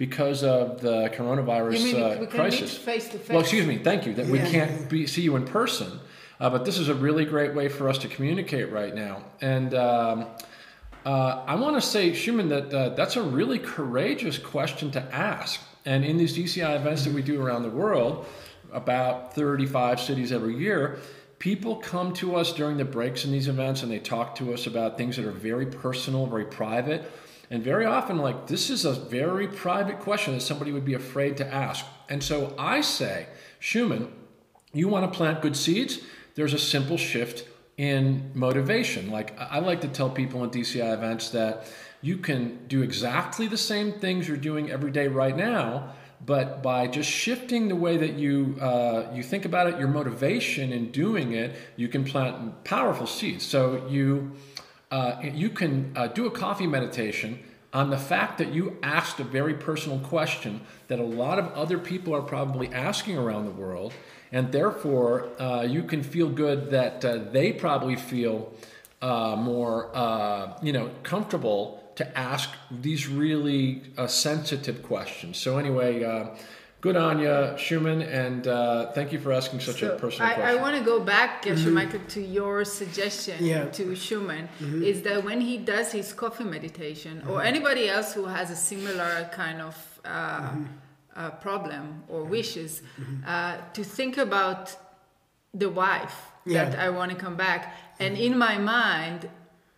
because 0.03 0.43
of 0.43 0.81
the 0.81 1.09
coronavirus 1.11 1.95
uh, 1.95 2.27
crisis. 2.27 2.77
face 2.77 3.07
to 3.07 3.19
face. 3.19 3.29
Well, 3.29 3.39
excuse 3.39 3.69
me. 3.69 3.79
Thank 3.79 4.05
you 4.05 4.13
that 4.15 4.27
yeah. 4.27 4.33
we 4.33 4.39
can't 4.41 4.91
be, 4.91 5.07
see 5.07 5.23
you 5.23 5.37
in 5.37 5.45
person. 5.45 6.01
Uh, 6.41 6.51
but 6.51 6.65
this 6.65 6.77
is 6.77 6.89
a 6.89 6.95
really 6.97 7.25
great 7.25 7.55
way 7.55 7.69
for 7.69 7.89
us 7.89 7.99
to 7.99 8.09
communicate 8.09 8.73
right 8.73 8.97
now. 8.97 9.23
And 9.41 9.75
um, 9.75 10.27
uh, 11.07 11.45
I 11.47 11.55
want 11.55 11.77
to 11.77 11.81
say, 11.81 12.11
Xiumen, 12.11 12.49
that 12.49 12.75
uh, 12.77 12.89
that's 12.97 13.15
a 13.15 13.23
really 13.23 13.61
courageous 13.61 14.39
question 14.39 14.91
to 14.91 15.01
ask. 15.15 15.61
And 15.85 16.05
in 16.05 16.17
these 16.17 16.37
DCI 16.37 16.75
events 16.75 17.05
that 17.05 17.13
we 17.13 17.23
do 17.23 17.41
around 17.41 17.63
the 17.63 17.71
world, 17.71 18.27
about 18.73 19.37
35 19.37 20.01
cities 20.01 20.33
every 20.33 20.57
year, 20.57 20.99
people 21.39 21.77
come 21.77 22.13
to 22.15 22.35
us 22.35 22.53
during 22.53 22.77
the 22.77 22.85
breaks 22.85 23.25
in 23.25 23.31
these 23.31 23.47
events 23.47 23.85
and 23.85 23.93
they 23.93 24.01
talk 24.01 24.35
to 24.35 24.53
us 24.53 24.67
about 24.67 24.99
things 24.99 25.15
that 25.15 25.25
are 25.25 25.31
very 25.31 25.67
personal, 25.67 26.27
very 26.27 26.47
private. 26.47 27.09
And 27.53 27.63
very 27.63 27.85
often, 27.85 28.17
like, 28.17 28.47
this 28.47 28.71
is 28.71 28.87
a 28.87 28.93
very 28.95 29.47
private 29.47 30.01
question 30.01 30.33
that 30.33 30.41
somebody 30.41 30.73
would 30.73 30.87
be 30.87 30.95
afraid 30.95 31.37
to 31.37 31.47
ask. 31.47 31.85
And 32.09 32.25
so 32.25 32.55
I 32.59 32.81
say, 32.81 33.27
Xiumen, 33.61 34.09
you 34.73 34.89
want 34.89 35.05
to 35.05 35.15
plant 35.15 35.43
good 35.43 35.55
seeds? 35.55 36.01
There's 36.35 36.55
a 36.55 36.59
simple 36.59 36.97
shift 36.97 37.47
in 37.77 38.31
motivation. 38.33 39.11
Like, 39.11 39.39
I 39.39 39.59
like 39.59 39.83
to 39.83 39.89
tell 39.89 40.09
people 40.09 40.43
in 40.45 40.51
DCI 40.51 40.95
events 40.95 41.29
that 41.31 41.71
you 42.01 42.17
can 42.17 42.67
do 42.69 42.81
exactly 42.81 43.49
the 43.49 43.59
same 43.59 43.93
things 43.93 44.27
you're 44.27 44.39
doing 44.39 44.71
every 44.71 44.91
day 44.91 45.09
right 45.09 45.37
now 45.37 45.93
but 46.25 46.63
by 46.63 46.87
just 46.87 47.11
shifting 47.11 47.67
the 47.67 47.75
way 47.75 47.97
that 47.97 48.13
you 48.13 48.57
uh, 48.61 49.11
you 49.13 49.25
think 49.25 49.45
about 49.45 49.67
it, 49.67 49.77
your 49.81 49.89
motivation 49.89 50.73
in 50.73 50.93
doing 50.93 51.33
it, 51.33 51.57
you 51.75 51.89
can 51.89 52.05
plant 52.05 52.63
powerful 52.63 53.09
seeds. 53.09 53.45
So 53.45 53.85
you 53.89 54.31
uh, 54.93 55.21
you 55.23 55.51
can 55.51 55.93
uh, 55.97 56.07
do 56.07 56.27
a 56.27 56.31
coffee 56.31 56.69
meditation 56.69 57.43
on 57.73 57.91
the 57.91 57.99
fact 57.99 58.39
that 58.39 58.53
you 58.53 58.77
asked 58.83 59.19
a 59.19 59.25
very 59.25 59.55
personal 59.55 59.99
question 59.99 60.61
that 60.89 61.01
a 61.01 61.05
lot 61.05 61.39
of 61.39 61.51
other 61.55 61.79
people 61.79 62.15
are 62.15 62.23
probably 62.23 62.69
asking 62.69 63.17
around 63.17 63.47
the 63.47 63.51
world, 63.51 63.93
and 64.31 64.53
therefore 64.53 65.29
uh, 65.41 65.63
you 65.63 65.83
can 65.83 66.03
feel 66.03 66.29
good 66.29 66.71
that 66.71 67.05
uh, 67.05 67.17
they 67.33 67.53
probably 67.53 67.97
feel 67.97 68.53
uh, 69.01 69.35
more 69.35 69.91
you 70.63 70.73
know 70.73 70.91
comfortable 71.03 71.83
to 71.97 72.19
ask 72.19 72.51
these 72.71 73.09
really 73.09 73.83
uh, 73.99 74.07
sensitive 74.07 74.83
questions. 74.83 75.37
So 75.37 75.59
anyway, 75.59 76.03
uh, 76.05 76.27
good 76.83 76.97
on 76.97 77.21
you, 77.21 77.29
Xiumen, 77.65 78.03
and 78.03 78.49
uh, 78.49 78.91
thank 78.91 79.13
you 79.13 79.21
for 79.21 79.33
asking 79.33 79.61
such 79.61 79.81
so 79.81 79.95
a 79.95 79.99
personal 79.99 80.29
I, 80.29 80.35
question. 80.35 80.59
I 80.59 80.61
want 80.61 80.77
to 80.77 80.85
go 80.85 80.99
back, 80.99 81.45
mm-hmm. 81.45 81.73
Michael, 81.73 82.01
to 82.09 82.21
your 82.21 82.65
suggestion 82.65 83.43
yeah. 83.43 83.67
to 83.67 83.95
Schumann 83.95 84.49
mm-hmm. 84.59 84.83
is 84.83 85.03
that 85.03 85.25
when 85.25 85.41
he 85.41 85.57
does 85.59 85.93
his 85.93 86.13
coffee 86.13 86.45
meditation, 86.45 87.19
mm-hmm. 87.19 87.31
or 87.31 87.43
anybody 87.43 87.89
else 87.89 88.13
who 88.13 88.25
has 88.25 88.51
a 88.51 88.57
similar 88.57 89.31
kind 89.33 89.63
of 89.63 90.01
uh, 90.05 90.41
mm-hmm. 90.41 90.65
uh, 91.15 91.31
problem 91.47 92.03
or 92.09 92.25
wishes, 92.25 92.83
mm-hmm. 93.01 93.23
uh, 93.27 93.59
to 93.73 93.85
think 93.85 94.19
about 94.19 94.77
the 95.55 95.71
wife 95.71 96.33
yeah. 96.45 96.65
that 96.65 96.79
I 96.81 96.91
want 96.91 97.13
to 97.13 97.17
come 97.17 97.37
back. 97.37 97.77
And 98.01 98.19
in 98.19 98.37
my 98.37 98.59
mind, 98.59 99.31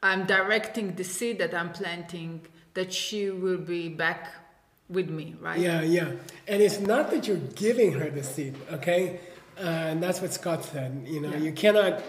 I'm 0.02 0.24
directing 0.24 0.94
the 0.94 1.04
seed 1.04 1.38
that 1.38 1.52
I'm 1.52 1.70
planting 1.70 2.46
that 2.72 2.94
she 2.94 3.30
will 3.30 3.58
be 3.58 3.90
back 3.90 4.43
with 4.88 5.08
me, 5.08 5.34
right? 5.40 5.58
Yeah, 5.58 5.82
yeah. 5.82 6.12
And 6.46 6.62
it's 6.62 6.80
not 6.80 7.10
that 7.10 7.26
you're 7.26 7.36
giving 7.36 7.92
her 7.92 8.10
the 8.10 8.22
seed, 8.22 8.54
okay? 8.72 9.20
Uh, 9.58 9.62
and 9.62 10.02
that's 10.02 10.20
what 10.20 10.32
Scott 10.32 10.64
said. 10.64 11.04
You 11.06 11.20
know, 11.20 11.30
yeah. 11.30 11.38
you 11.38 11.52
cannot 11.52 12.02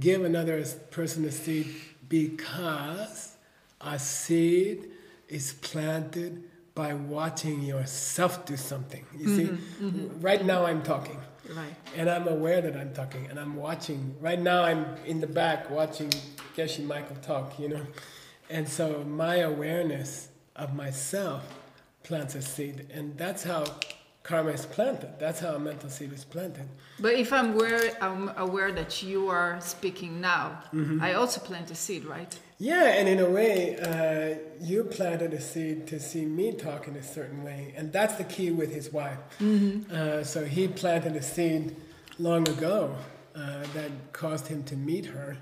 give 0.00 0.24
another 0.24 0.64
person 0.90 1.24
a 1.24 1.30
seed 1.30 1.74
because 2.08 3.36
a 3.80 3.98
seed 3.98 4.90
is 5.28 5.52
planted 5.54 6.44
by 6.74 6.94
watching 6.94 7.62
yourself 7.62 8.46
do 8.46 8.56
something. 8.56 9.04
You 9.16 9.26
mm-hmm, 9.26 9.36
see, 9.36 9.84
mm-hmm. 9.84 10.20
right 10.20 10.44
now 10.44 10.64
I'm 10.64 10.82
talking. 10.82 11.18
Right. 11.54 11.74
And 11.96 12.10
I'm 12.10 12.28
aware 12.28 12.60
that 12.60 12.76
I'm 12.76 12.92
talking 12.92 13.26
and 13.28 13.38
I'm 13.38 13.56
watching. 13.56 14.14
Right 14.20 14.38
now 14.38 14.64
I'm 14.64 14.84
in 15.06 15.20
the 15.20 15.26
back 15.26 15.70
watching 15.70 16.10
Geshe 16.56 16.84
Michael 16.84 17.16
talk, 17.16 17.58
you 17.58 17.68
know. 17.68 17.86
And 18.50 18.68
so 18.68 19.02
my 19.04 19.36
awareness 19.36 20.28
of 20.56 20.74
myself 20.74 21.42
plants 22.08 22.34
a 22.34 22.42
seed. 22.42 22.86
And 22.92 23.16
that's 23.18 23.44
how 23.44 23.64
karma 24.22 24.50
is 24.50 24.64
planted. 24.64 25.10
That's 25.18 25.40
how 25.40 25.52
a 25.54 25.58
mental 25.58 25.90
seed 25.90 26.12
is 26.12 26.24
planted. 26.24 26.66
But 26.98 27.14
if 27.14 27.32
I'm 27.32 27.52
aware, 27.52 27.82
I'm 28.00 28.30
aware 28.36 28.72
that 28.72 29.02
you 29.02 29.28
are 29.28 29.60
speaking 29.60 30.20
now, 30.20 30.62
mm-hmm. 30.72 31.02
I 31.02 31.14
also 31.14 31.38
plant 31.40 31.70
a 31.70 31.74
seed, 31.74 32.04
right? 32.06 32.32
Yeah, 32.58 32.98
and 32.98 33.06
in 33.08 33.20
a 33.20 33.30
way, 33.38 33.76
uh, 33.76 34.28
you 34.60 34.84
planted 34.84 35.32
a 35.34 35.40
seed 35.40 35.86
to 35.88 36.00
see 36.00 36.24
me 36.24 36.52
talk 36.52 36.88
in 36.88 36.96
a 36.96 37.02
certain 37.02 37.44
way, 37.44 37.74
and 37.76 37.92
that's 37.92 38.16
the 38.16 38.24
key 38.24 38.50
with 38.50 38.72
his 38.72 38.92
wife. 38.92 39.18
Mm-hmm. 39.38 39.94
Uh, 39.94 40.24
so 40.24 40.44
he 40.44 40.66
planted 40.66 41.14
a 41.14 41.22
seed 41.22 41.76
long 42.18 42.48
ago 42.48 42.96
uh, 43.36 43.62
that 43.74 43.90
caused 44.12 44.46
him 44.48 44.64
to 44.64 44.76
meet 44.76 45.06
her, 45.06 45.36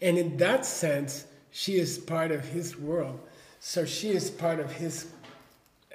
and 0.00 0.18
in 0.18 0.36
that 0.38 0.66
sense, 0.66 1.26
she 1.52 1.74
is 1.84 1.98
part 1.98 2.32
of 2.32 2.42
his 2.56 2.76
world. 2.76 3.20
So 3.60 3.84
she 3.84 4.08
is 4.10 4.28
part 4.28 4.58
of 4.58 4.72
his 4.72 5.06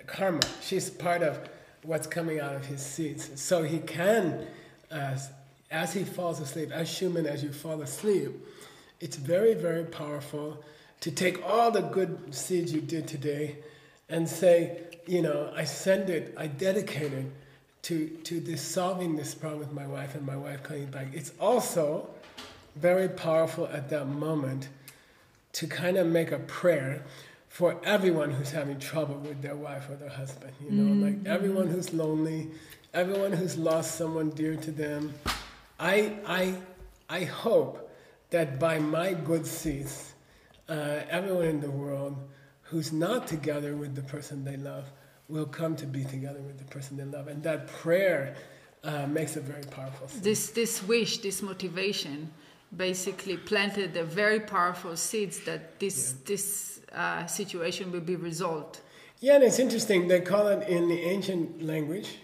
karma. 0.08 0.40
She's 0.62 0.90
part 0.90 1.22
of 1.22 1.50
what's 1.84 2.08
coming 2.08 2.40
out 2.40 2.56
of 2.56 2.66
his 2.66 2.82
seeds. 2.82 3.30
So 3.40 3.64
he 3.64 3.80
can, 3.80 4.48
as 4.90 5.30
as 5.70 5.94
he 5.94 6.04
falls 6.06 6.40
asleep, 6.40 6.72
as 6.72 6.88
Xiumen, 6.88 7.26
as 7.26 7.44
you 7.44 7.52
fall 7.52 7.82
asleep 7.82 8.32
it's 9.00 9.16
very, 9.16 9.54
very 9.54 9.84
powerful 9.84 10.64
to 11.02 11.12
take 11.12 11.46
all 11.48 11.70
the 11.72 11.82
good 11.82 12.34
seeds 12.34 12.74
you 12.74 12.82
did 12.82 13.08
today 13.08 13.58
and 14.10 14.28
say, 14.28 14.82
you 15.06 15.22
know, 15.22 15.52
I 15.56 15.66
send 15.66 16.10
it, 16.10 16.34
I 16.38 16.48
dedicate 16.48 17.14
it 17.14 17.26
to, 17.84 18.08
to 18.24 18.40
this 18.40 18.62
solving 18.62 19.16
this 19.16 19.36
problem 19.36 19.60
with 19.60 19.72
my 19.72 19.86
wife 19.86 20.16
and 20.16 20.26
my 20.26 20.36
wife 20.36 20.64
coming 20.64 20.88
back. 20.88 21.08
It's 21.14 21.32
also 21.40 22.10
very 22.76 23.08
powerful 23.08 23.68
at 23.68 23.90
that 23.90 24.08
moment 24.08 24.70
to 25.54 25.68
kind 25.68 25.98
of 25.98 26.08
make 26.08 26.32
a 26.32 26.40
prayer 26.40 27.04
for 27.58 27.76
everyone 27.84 28.30
who's 28.30 28.52
having 28.52 28.78
trouble 28.78 29.16
with 29.16 29.42
their 29.42 29.56
wife 29.56 29.90
or 29.90 29.96
their 29.96 30.12
husband. 30.12 30.54
You 30.64 30.70
know, 30.70 30.92
mm-hmm. 30.92 31.04
like 31.06 31.28
everyone 31.36 31.68
who's 31.68 31.92
lonely, 31.92 32.50
everyone 32.94 33.32
who's 33.32 33.58
lost 33.58 33.96
someone 33.96 34.30
dear 34.30 34.56
to 34.58 34.70
them. 34.70 35.12
I, 35.80 36.18
I, 36.28 36.54
I 37.10 37.24
hope 37.24 37.92
that 38.30 38.60
by 38.60 38.78
my 38.78 39.14
good 39.14 39.48
seeds, 39.48 40.14
uh, 40.70 41.00
everyone 41.10 41.46
in 41.46 41.60
the 41.60 41.72
world 41.72 42.16
who's 42.62 42.94
not 42.94 43.26
together 43.26 43.76
with 43.76 43.96
the 43.96 44.04
person 44.04 44.46
they 44.46 44.58
love 44.58 44.92
will 45.28 45.48
come 45.48 45.76
to 45.78 45.88
be 45.88 46.04
together 46.04 46.42
with 46.42 46.60
the 46.60 46.66
person 46.66 46.96
they 46.96 47.06
love. 47.06 47.28
And 47.28 47.42
that 47.42 47.66
prayer 47.66 48.36
uh, 48.84 49.08
makes 49.08 49.36
a 49.36 49.42
very 49.42 49.64
powerful. 49.64 50.08
This, 50.22 50.52
this 50.52 50.84
wish, 50.84 51.18
this 51.22 51.42
motivation, 51.42 52.32
basically 52.76 53.38
planted 53.38 53.94
the 53.94 54.04
very 54.04 54.40
powerful 54.40 54.96
seeds 54.96 55.40
that 55.42 55.80
this, 55.80 56.14
yeah. 56.14 56.24
this 56.26 56.82
uh, 56.94 57.26
situation 57.26 57.92
will 57.92 58.02
be 58.02 58.16
resolved. 58.16 58.82
Yeah, 59.20 59.36
and 59.36 59.44
it's 59.44 59.60
interesting. 59.60 60.08
They 60.08 60.22
call 60.22 60.48
it 60.48 60.68
in 60.68 60.90
the 60.90 61.00
ancient 61.00 61.64
language 61.64 62.18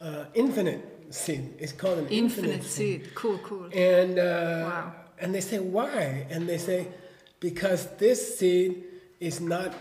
uh, 0.00 0.26
infinite 0.34 0.84
seed. 1.10 1.54
It's 1.58 1.72
called 1.72 1.98
an 1.98 2.08
infinite, 2.08 2.50
infinite 2.50 2.64
seed. 2.64 3.04
seed. 3.04 3.14
Cool, 3.14 3.38
cool. 3.38 3.68
And 3.72 4.18
uh, 4.18 4.22
wow 4.22 4.94
and 5.20 5.34
they 5.34 5.40
say, 5.40 5.58
why? 5.58 6.26
And 6.30 6.48
they 6.48 6.58
say, 6.58 6.88
because 7.40 7.86
this 7.96 8.38
seed 8.38 8.84
is 9.20 9.40
not 9.40 9.74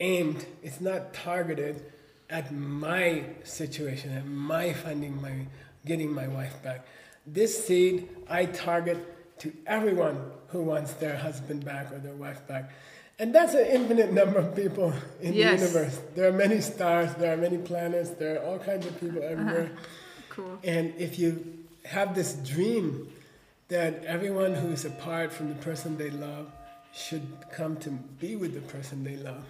aimed, 0.00 0.46
it's 0.62 0.80
not 0.80 1.14
targeted 1.14 1.84
at 2.30 2.52
my 2.52 3.24
situation, 3.44 4.12
at 4.12 4.26
my 4.26 4.72
finding 4.72 5.20
my 5.20 5.46
getting 5.86 6.12
my 6.12 6.26
wife 6.26 6.62
back. 6.62 6.86
This 7.26 7.66
seed 7.66 8.08
I 8.28 8.46
target 8.46 8.98
to 9.38 9.52
everyone 9.66 10.20
who 10.48 10.62
wants 10.62 10.92
their 10.94 11.16
husband 11.16 11.64
back 11.64 11.92
or 11.92 11.98
their 11.98 12.14
wife 12.14 12.46
back. 12.46 12.70
And 13.18 13.34
that's 13.34 13.54
an 13.54 13.66
infinite 13.66 14.12
number 14.12 14.38
of 14.38 14.56
people 14.56 14.92
in 15.20 15.34
Yes. 15.34 15.60
the 15.60 15.66
universe. 15.68 16.00
There 16.14 16.28
are 16.28 16.32
many 16.32 16.60
stars, 16.60 17.14
there 17.14 17.32
are 17.32 17.36
many 17.36 17.58
planets, 17.58 18.10
there 18.10 18.40
are 18.40 18.44
all 18.44 18.58
kinds 18.58 18.86
of 18.86 18.98
people 19.00 19.22
everywhere. 19.22 19.70
Uh-huh. 19.72 19.82
Cool. 20.30 20.58
And 20.64 20.94
if 20.98 21.18
you 21.18 21.44
have 21.84 22.14
this 22.14 22.34
dream 22.34 23.08
that 23.68 24.04
everyone 24.04 24.54
who 24.54 24.68
is 24.68 24.84
apart 24.84 25.32
from 25.32 25.48
the 25.48 25.54
person 25.56 25.96
they 25.96 26.10
love 26.10 26.50
should 26.92 27.26
come 27.52 27.76
to 27.78 27.90
be 27.90 28.34
with 28.36 28.54
the 28.54 28.60
person 28.60 29.04
they 29.04 29.16
love, 29.16 29.44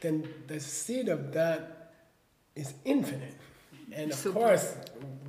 then 0.00 0.28
the 0.46 0.60
seed 0.60 1.08
of 1.08 1.32
that 1.32 1.92
is 2.54 2.74
infinite. 2.84 3.34
And 3.92 4.12
of 4.12 4.18
Super. 4.18 4.38
course, 4.38 4.74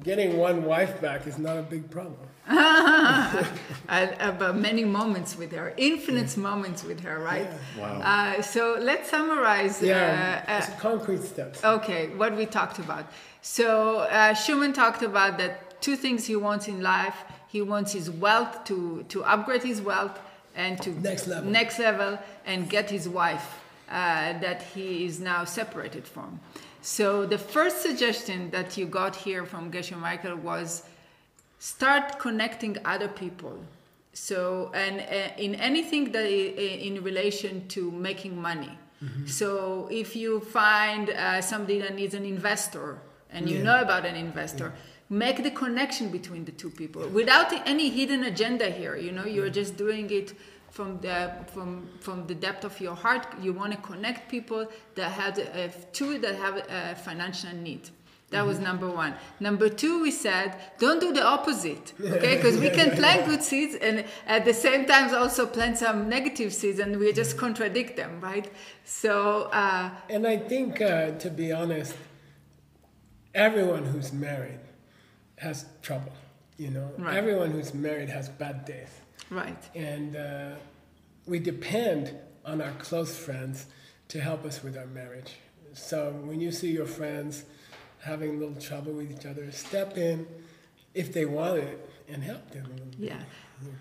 getting 0.03 0.38
one 0.38 0.65
wife 0.65 1.01
back 1.01 1.25
is 1.25 1.38
not 1.39 1.58
a 1.58 1.63
big 1.63 1.89
problem. 1.89 2.20
About 3.89 4.57
many 4.57 4.86
moments 4.86 5.38
with 5.38 5.51
her, 5.51 5.74
infinite 5.77 6.38
moments 6.38 6.83
with 6.83 7.01
her, 7.01 7.19
right? 7.19 7.48
Wow. 7.77 8.00
Uh, 8.01 8.41
so 8.41 8.77
let's 8.79 9.10
summarize. 9.10 9.81
Yeah, 9.81 10.43
uh, 10.48 10.51
uh, 10.51 10.79
concrete 10.79 11.24
steps. 11.24 11.63
Okay, 11.63 12.07
what 12.15 12.36
we 12.36 12.45
talked 12.45 12.79
about. 12.79 13.05
So 13.41 14.00
uh, 14.00 14.33
Schumann 14.33 14.74
talked 14.74 15.03
about 15.03 15.38
that 15.39 15.81
two 15.81 15.95
things 15.95 16.25
he 16.25 16.36
wants 16.36 16.67
in 16.67 16.81
life. 16.81 17.17
He 17.48 17.62
wants 17.62 17.91
his 17.91 18.10
wealth 18.10 18.63
to 18.65 19.03
to 19.10 19.24
upgrade 19.25 19.63
his 19.63 19.81
wealth 19.81 20.17
and 20.55 20.81
to 20.81 20.89
Next 21.01 21.27
level. 21.27 21.51
next 21.51 21.79
level 21.79 22.19
and 22.45 22.69
get 22.69 22.89
his 22.89 23.07
wife 23.10 23.48
uh, 23.89 24.39
that 24.39 24.62
he 24.74 25.05
is 25.05 25.19
now 25.19 25.43
separated 25.45 26.05
from. 26.07 26.39
So 26.81 27.25
the 27.25 27.38
first 27.38 27.81
suggestion 27.81 28.50
that 28.51 28.77
you 28.77 28.86
got 28.86 29.15
here 29.15 29.45
from 29.45 29.71
Geshe 29.71 29.98
Michael 30.00 30.36
was 30.38 30.83
start 31.62 32.18
connecting 32.20 32.75
other 32.86 33.08
people. 33.08 33.56
So 34.13 34.72
and 34.74 34.96
uh, 35.00 35.46
in 35.46 35.53
anything 35.56 36.12
that 36.12 36.25
i- 36.25 36.56
in 36.89 37.03
relation 37.03 37.68
to 37.70 37.82
making 37.91 38.34
money. 38.41 38.74
So 39.25 39.88
if 39.91 40.15
you 40.15 40.41
find 40.41 41.10
uh, 41.10 41.41
somebody 41.41 41.80
that 41.82 41.96
needs 41.96 42.13
an 42.13 42.25
investor 42.25 42.89
and 43.34 43.50
you 43.50 43.58
Yeah. 43.58 43.63
know 43.68 43.80
about 43.82 44.03
an 44.06 44.15
investor 44.15 44.70
make 45.10 45.38
the 45.48 45.51
connection 45.63 46.06
between 46.18 46.44
the 46.46 46.51
two 46.62 46.70
people 46.82 47.03
without 47.10 47.50
any 47.74 47.88
hidden 47.89 48.24
agenda 48.34 48.68
here. 48.80 48.96
You 49.06 49.12
know 49.18 49.25
you're 49.36 49.53
just 49.62 49.74
doing 49.86 50.08
it 50.20 50.27
from 50.77 50.89
the 51.06 51.18
from 51.53 51.70
from 52.06 52.18
the 52.27 52.36
depth 52.46 52.63
of 52.70 52.80
your 52.86 52.96
heart. 53.06 53.25
You 53.46 53.51
want 53.62 53.72
to 53.75 53.80
connect 53.91 54.30
people 54.36 54.62
that 54.98 55.10
have 55.22 55.34
uh, 55.39 55.70
two 55.98 56.12
that 56.24 56.36
have 56.46 56.56
a 56.80 56.96
financial 57.08 57.53
need 57.68 57.84
that 58.31 58.45
was 58.45 58.59
number 58.59 58.89
one. 58.89 59.13
Number 59.39 59.67
two, 59.69 60.01
we 60.01 60.09
said, 60.11 60.55
don't 60.79 61.00
do 61.00 61.11
the 61.13 61.23
opposite, 61.23 61.93
okay? 62.01 62.38
Because 62.38 62.57
we 62.57 62.69
can 62.69 62.91
plant 62.91 63.25
good 63.25 63.43
seeds 63.43 63.75
and 63.75 64.05
at 64.25 64.45
the 64.45 64.53
same 64.53 64.85
time 64.85 65.13
also 65.13 65.45
plant 65.45 65.77
some 65.77 66.07
negative 66.09 66.53
seeds 66.53 66.79
and 66.79 66.97
we 66.97 67.11
just 67.13 67.38
contradict 67.38 67.97
them, 67.97 68.19
right? 68.21 68.50
So, 68.85 69.43
uh, 69.51 69.91
And 70.09 70.25
I 70.25 70.38
think, 70.38 70.81
uh, 70.81 71.11
to 71.19 71.29
be 71.29 71.51
honest, 71.51 71.93
everyone 73.35 73.85
who's 73.85 74.11
married 74.13 74.59
has 75.38 75.65
trouble. 75.81 76.13
You 76.57 76.69
know, 76.69 76.91
Right. 76.97 77.17
everyone 77.17 77.51
who's 77.51 77.73
married 77.73 78.09
has 78.09 78.29
bad 78.29 78.65
days. 78.65 78.89
right. 79.29 79.63
and 79.75 80.15
uh, 80.15 80.51
we 81.25 81.39
depend 81.39 82.13
on 82.45 82.61
our 82.61 82.71
close 82.79 83.17
friends 83.17 83.65
to 84.09 84.19
help 84.19 84.45
us 84.45 84.61
with 84.63 84.77
our 84.77 84.88
marriage. 84.88 85.33
So 85.73 86.11
when 86.25 86.39
you 86.41 86.51
see 86.51 86.71
your 86.71 86.85
friends 86.85 87.43
having 88.03 88.36
a 88.36 88.39
little 88.39 88.55
trouble 88.55 88.93
with 88.93 89.12
each 89.12 89.25
other, 89.25 89.51
step 89.51 89.98
in 89.98 90.27
if 90.93 91.13
they 91.13 91.25
want 91.25 91.60
it 91.60 91.89
and 92.10 92.24
help 92.24 92.50
them. 92.51 92.65
a 92.65 92.70
little 92.70 92.86
bit. 92.88 93.10
Yeah. 93.10 93.24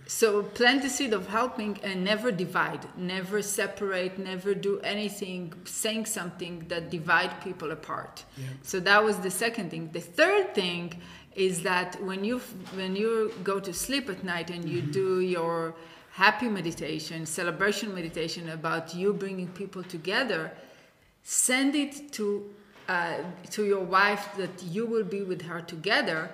So 0.07 0.43
plant 0.43 0.83
the 0.83 0.91
seed 0.91 1.13
of 1.15 1.27
helping 1.29 1.79
and 1.83 2.05
never 2.05 2.31
divide, 2.31 2.87
never 2.97 3.41
separate, 3.41 4.19
never 4.19 4.55
do 4.55 4.79
anything, 4.81 5.55
saying 5.65 6.07
something 6.07 6.67
that 6.69 6.91
divide 6.91 7.41
people 7.43 7.71
apart. 7.71 8.25
Yeah. 8.37 8.45
So 8.63 8.81
that 8.81 9.03
was 9.03 9.19
the 9.19 9.31
second 9.31 9.71
thing. 9.71 9.91
The 9.93 10.01
third 10.01 10.55
thing 10.55 11.01
is 11.35 11.63
that 11.63 12.03
when 12.03 12.25
you 12.25 12.39
when 12.75 12.97
you 12.97 13.33
go 13.45 13.61
to 13.61 13.73
sleep 13.73 14.11
at 14.11 14.23
night 14.25 14.51
and 14.51 14.69
you 14.69 14.83
mm-hmm. 14.83 14.91
do 14.91 15.21
your 15.21 15.75
happy 16.13 16.49
meditation, 16.49 17.25
celebration 17.25 17.95
meditation 17.95 18.51
about 18.51 18.95
you 18.95 19.13
bringing 19.13 19.49
people 19.49 19.83
together, 19.83 20.53
send 21.23 21.75
it 21.75 22.13
to 22.13 22.53
uh, 22.91 23.23
to 23.49 23.65
your 23.65 23.85
wife 23.85 24.25
that 24.37 24.63
you 24.65 24.85
will 24.85 25.05
be 25.05 25.23
with 25.23 25.43
her 25.43 25.61
together. 25.61 26.29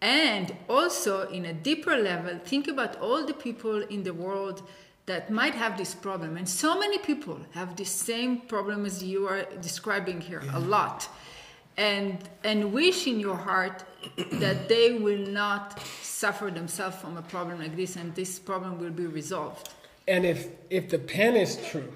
And 0.00 0.56
also 0.66 1.28
in 1.28 1.44
a 1.44 1.52
deeper 1.52 1.94
level 1.94 2.38
think 2.42 2.68
about 2.68 2.98
all 3.00 3.26
the 3.26 3.34
people 3.34 3.82
in 3.82 4.02
the 4.02 4.14
world 4.14 4.62
that 5.04 5.30
might 5.30 5.54
have 5.54 5.76
this 5.76 5.94
problem. 5.94 6.38
And 6.38 6.48
so 6.48 6.78
many 6.78 6.96
people 6.96 7.38
have 7.52 7.76
the 7.76 7.84
same 7.84 8.40
problem 8.54 8.86
as 8.86 9.02
you 9.02 9.28
are 9.28 9.42
describing 9.60 10.22
here 10.22 10.42
a 10.54 10.58
lot. 10.58 11.06
And 11.76 12.18
and 12.44 12.72
wish 12.72 13.06
in 13.06 13.20
your 13.20 13.36
heart 13.36 13.84
that 14.44 14.68
they 14.70 14.92
will 15.04 15.26
not 15.42 15.80
suffer 16.02 16.50
themselves 16.50 16.96
from 16.96 17.18
a 17.18 17.22
problem 17.34 17.58
like 17.58 17.76
this 17.76 17.96
and 17.96 18.14
this 18.14 18.38
problem 18.38 18.78
will 18.78 18.96
be 19.02 19.06
resolved. 19.06 19.68
And 20.08 20.24
if 20.24 20.48
if 20.70 20.88
the 20.88 20.98
pen 20.98 21.36
is 21.36 21.58
true, 21.70 21.92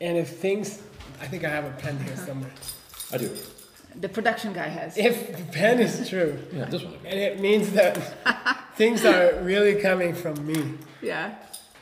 and 0.00 0.16
if 0.16 0.28
things, 0.46 0.80
I 1.20 1.26
think 1.26 1.44
I 1.44 1.50
have 1.50 1.66
a 1.66 1.76
pen 1.82 1.98
here 2.06 2.16
somewhere. 2.16 2.54
I 3.12 3.18
do. 3.18 3.30
the 4.00 4.08
production 4.08 4.52
guy 4.52 4.68
has 4.68 4.96
If 4.96 5.36
the 5.36 5.44
pen 5.52 5.80
is 5.80 6.08
true, 6.08 6.38
Yeah, 6.52 6.66
this 6.66 6.82
one. 6.82 6.94
and 7.04 7.18
it 7.18 7.40
means 7.40 7.72
that 7.72 7.94
things 8.76 9.04
are 9.04 9.34
really 9.42 9.74
coming 9.80 10.14
from 10.14 10.34
me, 10.46 10.60
yeah 11.02 11.34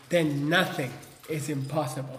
then 0.08 0.48
nothing 0.48 0.90
is 1.28 1.50
impossible. 1.50 2.18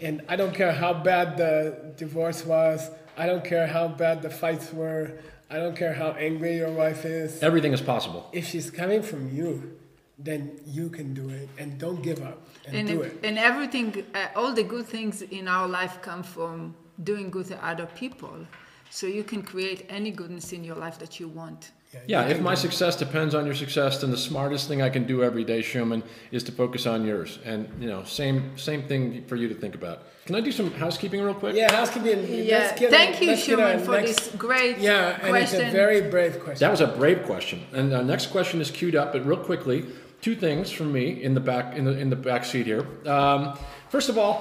And 0.00 0.22
I 0.28 0.36
don't 0.36 0.54
care 0.54 0.72
how 0.72 0.92
bad 0.94 1.36
the 1.36 1.52
divorce 1.96 2.44
was, 2.46 2.78
I 3.16 3.26
don't 3.26 3.44
care 3.44 3.66
how 3.66 3.88
bad 3.88 4.22
the 4.22 4.30
fights 4.30 4.72
were, 4.72 5.04
I 5.50 5.56
don't 5.56 5.74
care 5.76 5.92
how 5.94 6.10
angry 6.28 6.56
your 6.56 6.70
wife 6.70 7.04
is. 7.04 7.42
Everything 7.42 7.72
is 7.72 7.80
possible. 7.80 8.28
If 8.32 8.46
she's 8.46 8.70
coming 8.70 9.02
from 9.02 9.22
you, 9.36 9.76
then 10.18 10.60
you 10.66 10.88
can 10.88 11.14
do 11.14 11.28
it 11.30 11.48
and 11.58 11.78
don't 11.78 12.00
give 12.02 12.20
up 12.22 12.38
and, 12.66 12.76
and, 12.76 12.88
do 12.88 13.02
if- 13.02 13.12
it. 13.14 13.24
and 13.28 13.38
everything 13.38 14.04
uh, 14.14 14.28
all 14.38 14.52
the 14.54 14.62
good 14.62 14.86
things 14.86 15.20
in 15.22 15.48
our 15.48 15.66
life 15.68 16.00
come 16.00 16.22
from 16.22 16.74
doing 17.04 17.30
good 17.30 17.46
to 17.46 17.66
other 17.66 17.86
people 17.96 18.34
so 18.90 19.06
you 19.06 19.24
can 19.24 19.42
create 19.42 19.84
any 19.88 20.10
goodness 20.10 20.52
in 20.52 20.64
your 20.64 20.76
life 20.76 20.98
that 20.98 21.18
you 21.20 21.28
want 21.28 21.70
Yeah, 22.06 22.24
you 22.26 22.34
if 22.34 22.40
my 22.40 22.54
do 22.54 22.60
success 22.60 22.96
depends 22.96 23.34
on 23.34 23.44
your 23.46 23.54
success, 23.54 24.00
then 24.00 24.10
the 24.10 24.16
smartest 24.30 24.68
thing 24.68 24.82
I 24.82 24.90
can 24.90 25.04
do 25.06 25.22
every 25.22 25.44
day, 25.44 25.62
Schumann, 25.62 26.02
is 26.30 26.42
to 26.44 26.52
focus 26.52 26.86
on 26.86 27.06
yours. 27.06 27.38
And 27.44 27.68
you 27.80 27.88
know, 27.88 28.04
same 28.04 28.56
same 28.58 28.82
thing 28.82 29.24
for 29.28 29.36
you 29.36 29.48
to 29.48 29.54
think 29.54 29.74
about. 29.74 29.98
Can 30.26 30.34
I 30.34 30.40
do 30.40 30.52
some 30.52 30.70
housekeeping 30.72 31.20
real 31.22 31.34
quick? 31.34 31.54
Yeah, 31.56 31.72
housekeeping. 31.72 32.18
yeah 32.44 32.76
get 32.78 32.90
thank 32.90 33.20
a- 33.20 33.24
you 33.24 33.30
let's 33.30 33.46
get 33.46 33.58
a 33.58 33.62
Schumann 33.62 33.78
for 33.84 33.92
next- 33.92 34.16
this 34.16 34.36
great 34.36 34.78
Yeah, 34.78 35.18
and 35.22 35.28
question 35.30 35.60
it's 35.60 35.68
a 35.68 35.76
very 35.82 36.00
brave 36.10 36.34
question. 36.44 36.60
That 36.64 36.70
was 36.70 36.80
a 36.80 36.86
brave 37.00 37.20
question. 37.24 37.58
And 37.72 37.90
the 37.92 38.02
next 38.02 38.26
question 38.36 38.60
is 38.60 38.70
queued 38.70 38.96
up, 39.00 39.12
but 39.12 39.20
real 39.26 39.38
quickly, 39.50 39.78
two 40.20 40.34
things 40.34 40.70
from 40.70 40.92
me 40.92 41.04
in 41.26 41.32
the 41.34 41.40
back 41.50 41.76
in 41.78 41.84
the 41.84 41.94
in 42.02 42.10
the 42.10 42.16
back 42.30 42.44
seat 42.44 42.66
here. 42.66 42.84
Um, 43.06 43.40
first 43.94 44.08
of 44.10 44.16
all, 44.18 44.34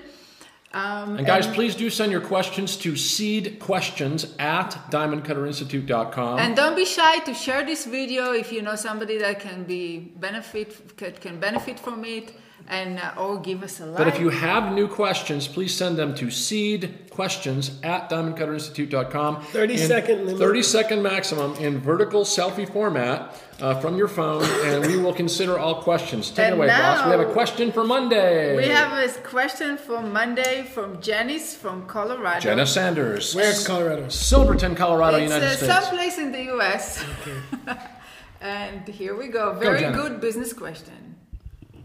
Um, 0.74 1.18
And 1.18 1.26
guys, 1.26 1.46
please 1.46 1.74
do 1.76 1.90
send 1.90 2.10
your 2.12 2.22
questions 2.22 2.76
to 2.78 2.92
seedquestions 2.92 4.20
at 4.40 4.70
diamondcutterinstitute.com. 4.90 6.38
And 6.38 6.56
don't 6.56 6.74
be 6.74 6.86
shy 6.86 7.18
to 7.20 7.34
share 7.34 7.64
this 7.64 7.84
video 7.84 8.32
if 8.32 8.50
you 8.52 8.62
know 8.62 8.76
somebody 8.76 9.18
that 9.18 9.40
can 9.40 9.64
be 9.64 9.98
benefit 10.16 10.96
can- 10.96 11.12
can 11.20 11.38
benefit 11.40 11.78
from 11.78 12.04
it, 12.04 12.32
and 12.68 12.98
uh, 12.98 13.14
or 13.16 13.40
give 13.40 13.62
us 13.62 13.80
a 13.80 13.86
like. 13.86 13.98
But 13.98 14.08
if 14.08 14.18
you 14.20 14.30
have 14.30 14.72
new 14.72 14.88
questions, 14.88 15.48
please 15.48 15.74
send 15.76 15.96
them 15.96 16.14
to 16.16 16.26
seedquestions 16.26 17.84
at 17.84 18.08
diamondcutterinstitute.com. 18.10 19.42
30 19.42 19.72
In 19.74 19.78
second 19.78 20.26
limit. 20.26 20.38
30 20.38 20.62
second 20.62 21.02
maximum 21.02 21.54
in 21.56 21.78
vertical 21.78 22.24
selfie 22.24 22.70
format 22.70 23.40
uh, 23.60 23.78
from 23.80 23.96
your 23.96 24.08
phone, 24.08 24.44
and 24.64 24.86
we 24.86 24.96
will 24.96 25.14
consider 25.14 25.58
all 25.58 25.82
questions. 25.82 26.30
Take 26.30 26.38
it 26.38 26.42
And 26.44 26.54
away, 26.54 26.68
boss. 26.68 27.04
We 27.06 27.10
have 27.12 27.20
a 27.20 27.32
question 27.32 27.72
for 27.72 27.84
Monday. 27.84 28.56
we 28.56 28.64
have 28.68 28.92
a 28.92 29.12
question 29.20 29.76
for 29.76 30.00
Monday 30.02 30.64
from 30.64 31.00
Janice 31.00 31.54
from 31.54 31.86
Colorado. 31.86 32.40
Jenna 32.40 32.66
Sanders. 32.66 33.34
Where's 33.34 33.66
Colorado? 33.66 34.08
Silverton, 34.08 34.74
Colorado, 34.74 35.18
it's 35.18 35.24
United 35.24 35.46
uh, 35.46 35.56
States. 35.56 35.72
someplace 35.72 36.18
in 36.18 36.32
the 36.32 36.44
U.S. 36.44 37.04
Okay. 37.26 37.78
and 38.40 38.88
here 38.88 39.16
we 39.16 39.28
go. 39.28 39.52
Very 39.54 39.80
Jenna. 39.80 39.96
good 39.96 40.20
business 40.20 40.52
question. 40.52 41.16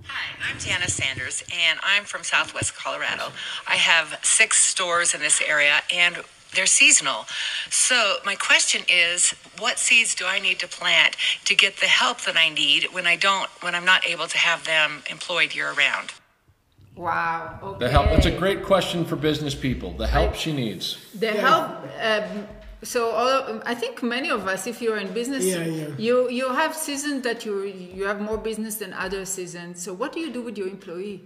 Hi, 0.10 0.50
I'm 0.50 0.58
Janice 0.60 0.94
Sanders, 0.94 1.44
and 1.54 1.80
I'm 1.84 2.06
from 2.06 2.24
Southwest 2.24 2.76
Colorado. 2.76 3.34
I 3.68 3.76
have 3.76 4.20
six 4.24 4.64
stores 4.64 5.14
in 5.14 5.20
this 5.20 5.42
area, 5.42 5.82
and 5.94 6.18
they're 6.56 6.66
seasonal. 6.66 7.26
So, 7.70 8.16
my 8.26 8.36
question 8.36 8.84
is 8.90 9.32
what 9.60 9.80
seeds 9.80 10.16
do 10.16 10.26
I 10.26 10.40
need 10.40 10.60
to 10.60 10.68
plant 10.68 11.18
to 11.46 11.56
get 11.56 11.78
the 11.78 11.88
help 11.88 12.22
that 12.22 12.38
I 12.38 12.50
need 12.50 12.86
when 12.94 13.06
I 13.06 13.18
don't, 13.18 13.50
when 13.62 13.76
I'm 13.76 13.86
not 13.86 14.06
able 14.08 14.28
to 14.28 14.38
have 14.38 14.66
them 14.66 15.04
employed 15.10 15.54
year 15.54 15.74
round? 15.74 16.14
Wow. 16.96 17.60
Okay. 17.62 17.86
The 17.86 17.92
help. 17.92 18.08
That's 18.08 18.26
a 18.26 18.32
great 18.32 18.64
question 18.64 19.06
for 19.06 19.18
business 19.18 19.54
people. 19.54 19.92
The 19.92 20.08
help 20.08 20.36
she 20.36 20.54
needs. 20.54 20.98
The 21.14 21.32
help. 21.32 21.84
Um, 22.02 22.48
so 22.84 23.10
all 23.12 23.28
of, 23.28 23.62
I 23.66 23.74
think 23.76 24.04
many 24.04 24.30
of 24.30 24.48
us, 24.48 24.68
if 24.68 24.82
you're 24.82 24.98
in 24.98 25.12
business, 25.14 25.44
Yeah, 25.46 25.64
yeah. 25.66 25.88
you 25.98 26.30
you 26.30 26.48
have 26.54 26.76
seasons 26.76 27.24
that 27.24 27.46
you 27.46 27.64
you 27.64 28.04
have 28.06 28.20
more 28.22 28.38
business 28.38 28.76
than 28.76 28.94
other 28.94 29.26
seasons. 29.26 29.82
So 29.84 29.94
what 29.94 30.12
do 30.14 30.20
you 30.20 30.32
do 30.32 30.42
with 30.42 30.58
your 30.58 30.68
employee? 30.68 31.24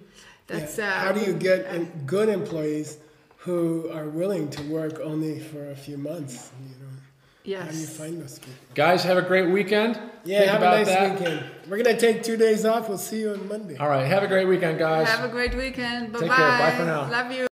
That's 0.47 0.77
Yeah. 0.77 0.87
uh, 0.87 1.05
How 1.05 1.11
do 1.11 1.21
you 1.21 1.33
get 1.33 1.59
em- 1.67 1.91
good 2.05 2.29
employees 2.29 2.97
who 3.45 3.89
are 3.97 4.07
willing 4.21 4.49
to 4.55 4.61
work 4.77 4.99
only 5.11 5.39
for 5.39 5.61
a 5.71 5.75
few 5.75 5.97
months? 5.97 6.35
You 6.61 6.75
know, 6.81 7.59
how 7.59 7.69
do 7.71 7.75
you 7.77 7.81
yes. 7.87 7.97
find 7.97 8.21
those 8.21 8.37
people? 8.39 8.61
Guys, 8.75 9.03
have 9.03 9.17
a 9.17 9.27
great 9.31 9.49
weekend. 9.49 9.99
Yeah, 10.23 10.39
Think 10.39 10.51
have 10.51 10.61
a 10.61 10.65
nice 10.77 10.87
that. 10.87 11.19
weekend. 11.19 11.39
We're 11.67 11.81
gonna 11.81 11.99
take 12.07 12.17
two 12.23 12.37
days 12.37 12.63
off. 12.65 12.87
We'll 12.89 12.97
see 13.09 13.21
you 13.21 13.31
on 13.35 13.47
Monday. 13.47 13.75
All 13.77 13.89
right, 13.89 14.05
have 14.15 14.23
a 14.23 14.27
great 14.27 14.47
weekend, 14.47 14.77
guys. 14.79 15.07
Have 15.09 15.25
a 15.25 15.33
great 15.37 15.55
weekend. 15.55 16.13
Bye 16.13 16.19
Take 16.19 16.29
bye. 16.29 16.35
care. 16.37 16.57
Bye 16.63 16.75
for 16.77 16.85
now. 16.85 17.09
Love 17.09 17.31
you. 17.31 17.50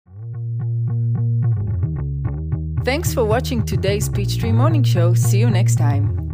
Thanks 2.90 3.14
for 3.14 3.24
watching 3.24 3.64
today's 3.64 4.10
Peachtree 4.10 4.52
Morning 4.52 4.82
Show. 4.82 5.14
See 5.14 5.38
you 5.38 5.52
next 5.52 5.76
time. 5.76 6.29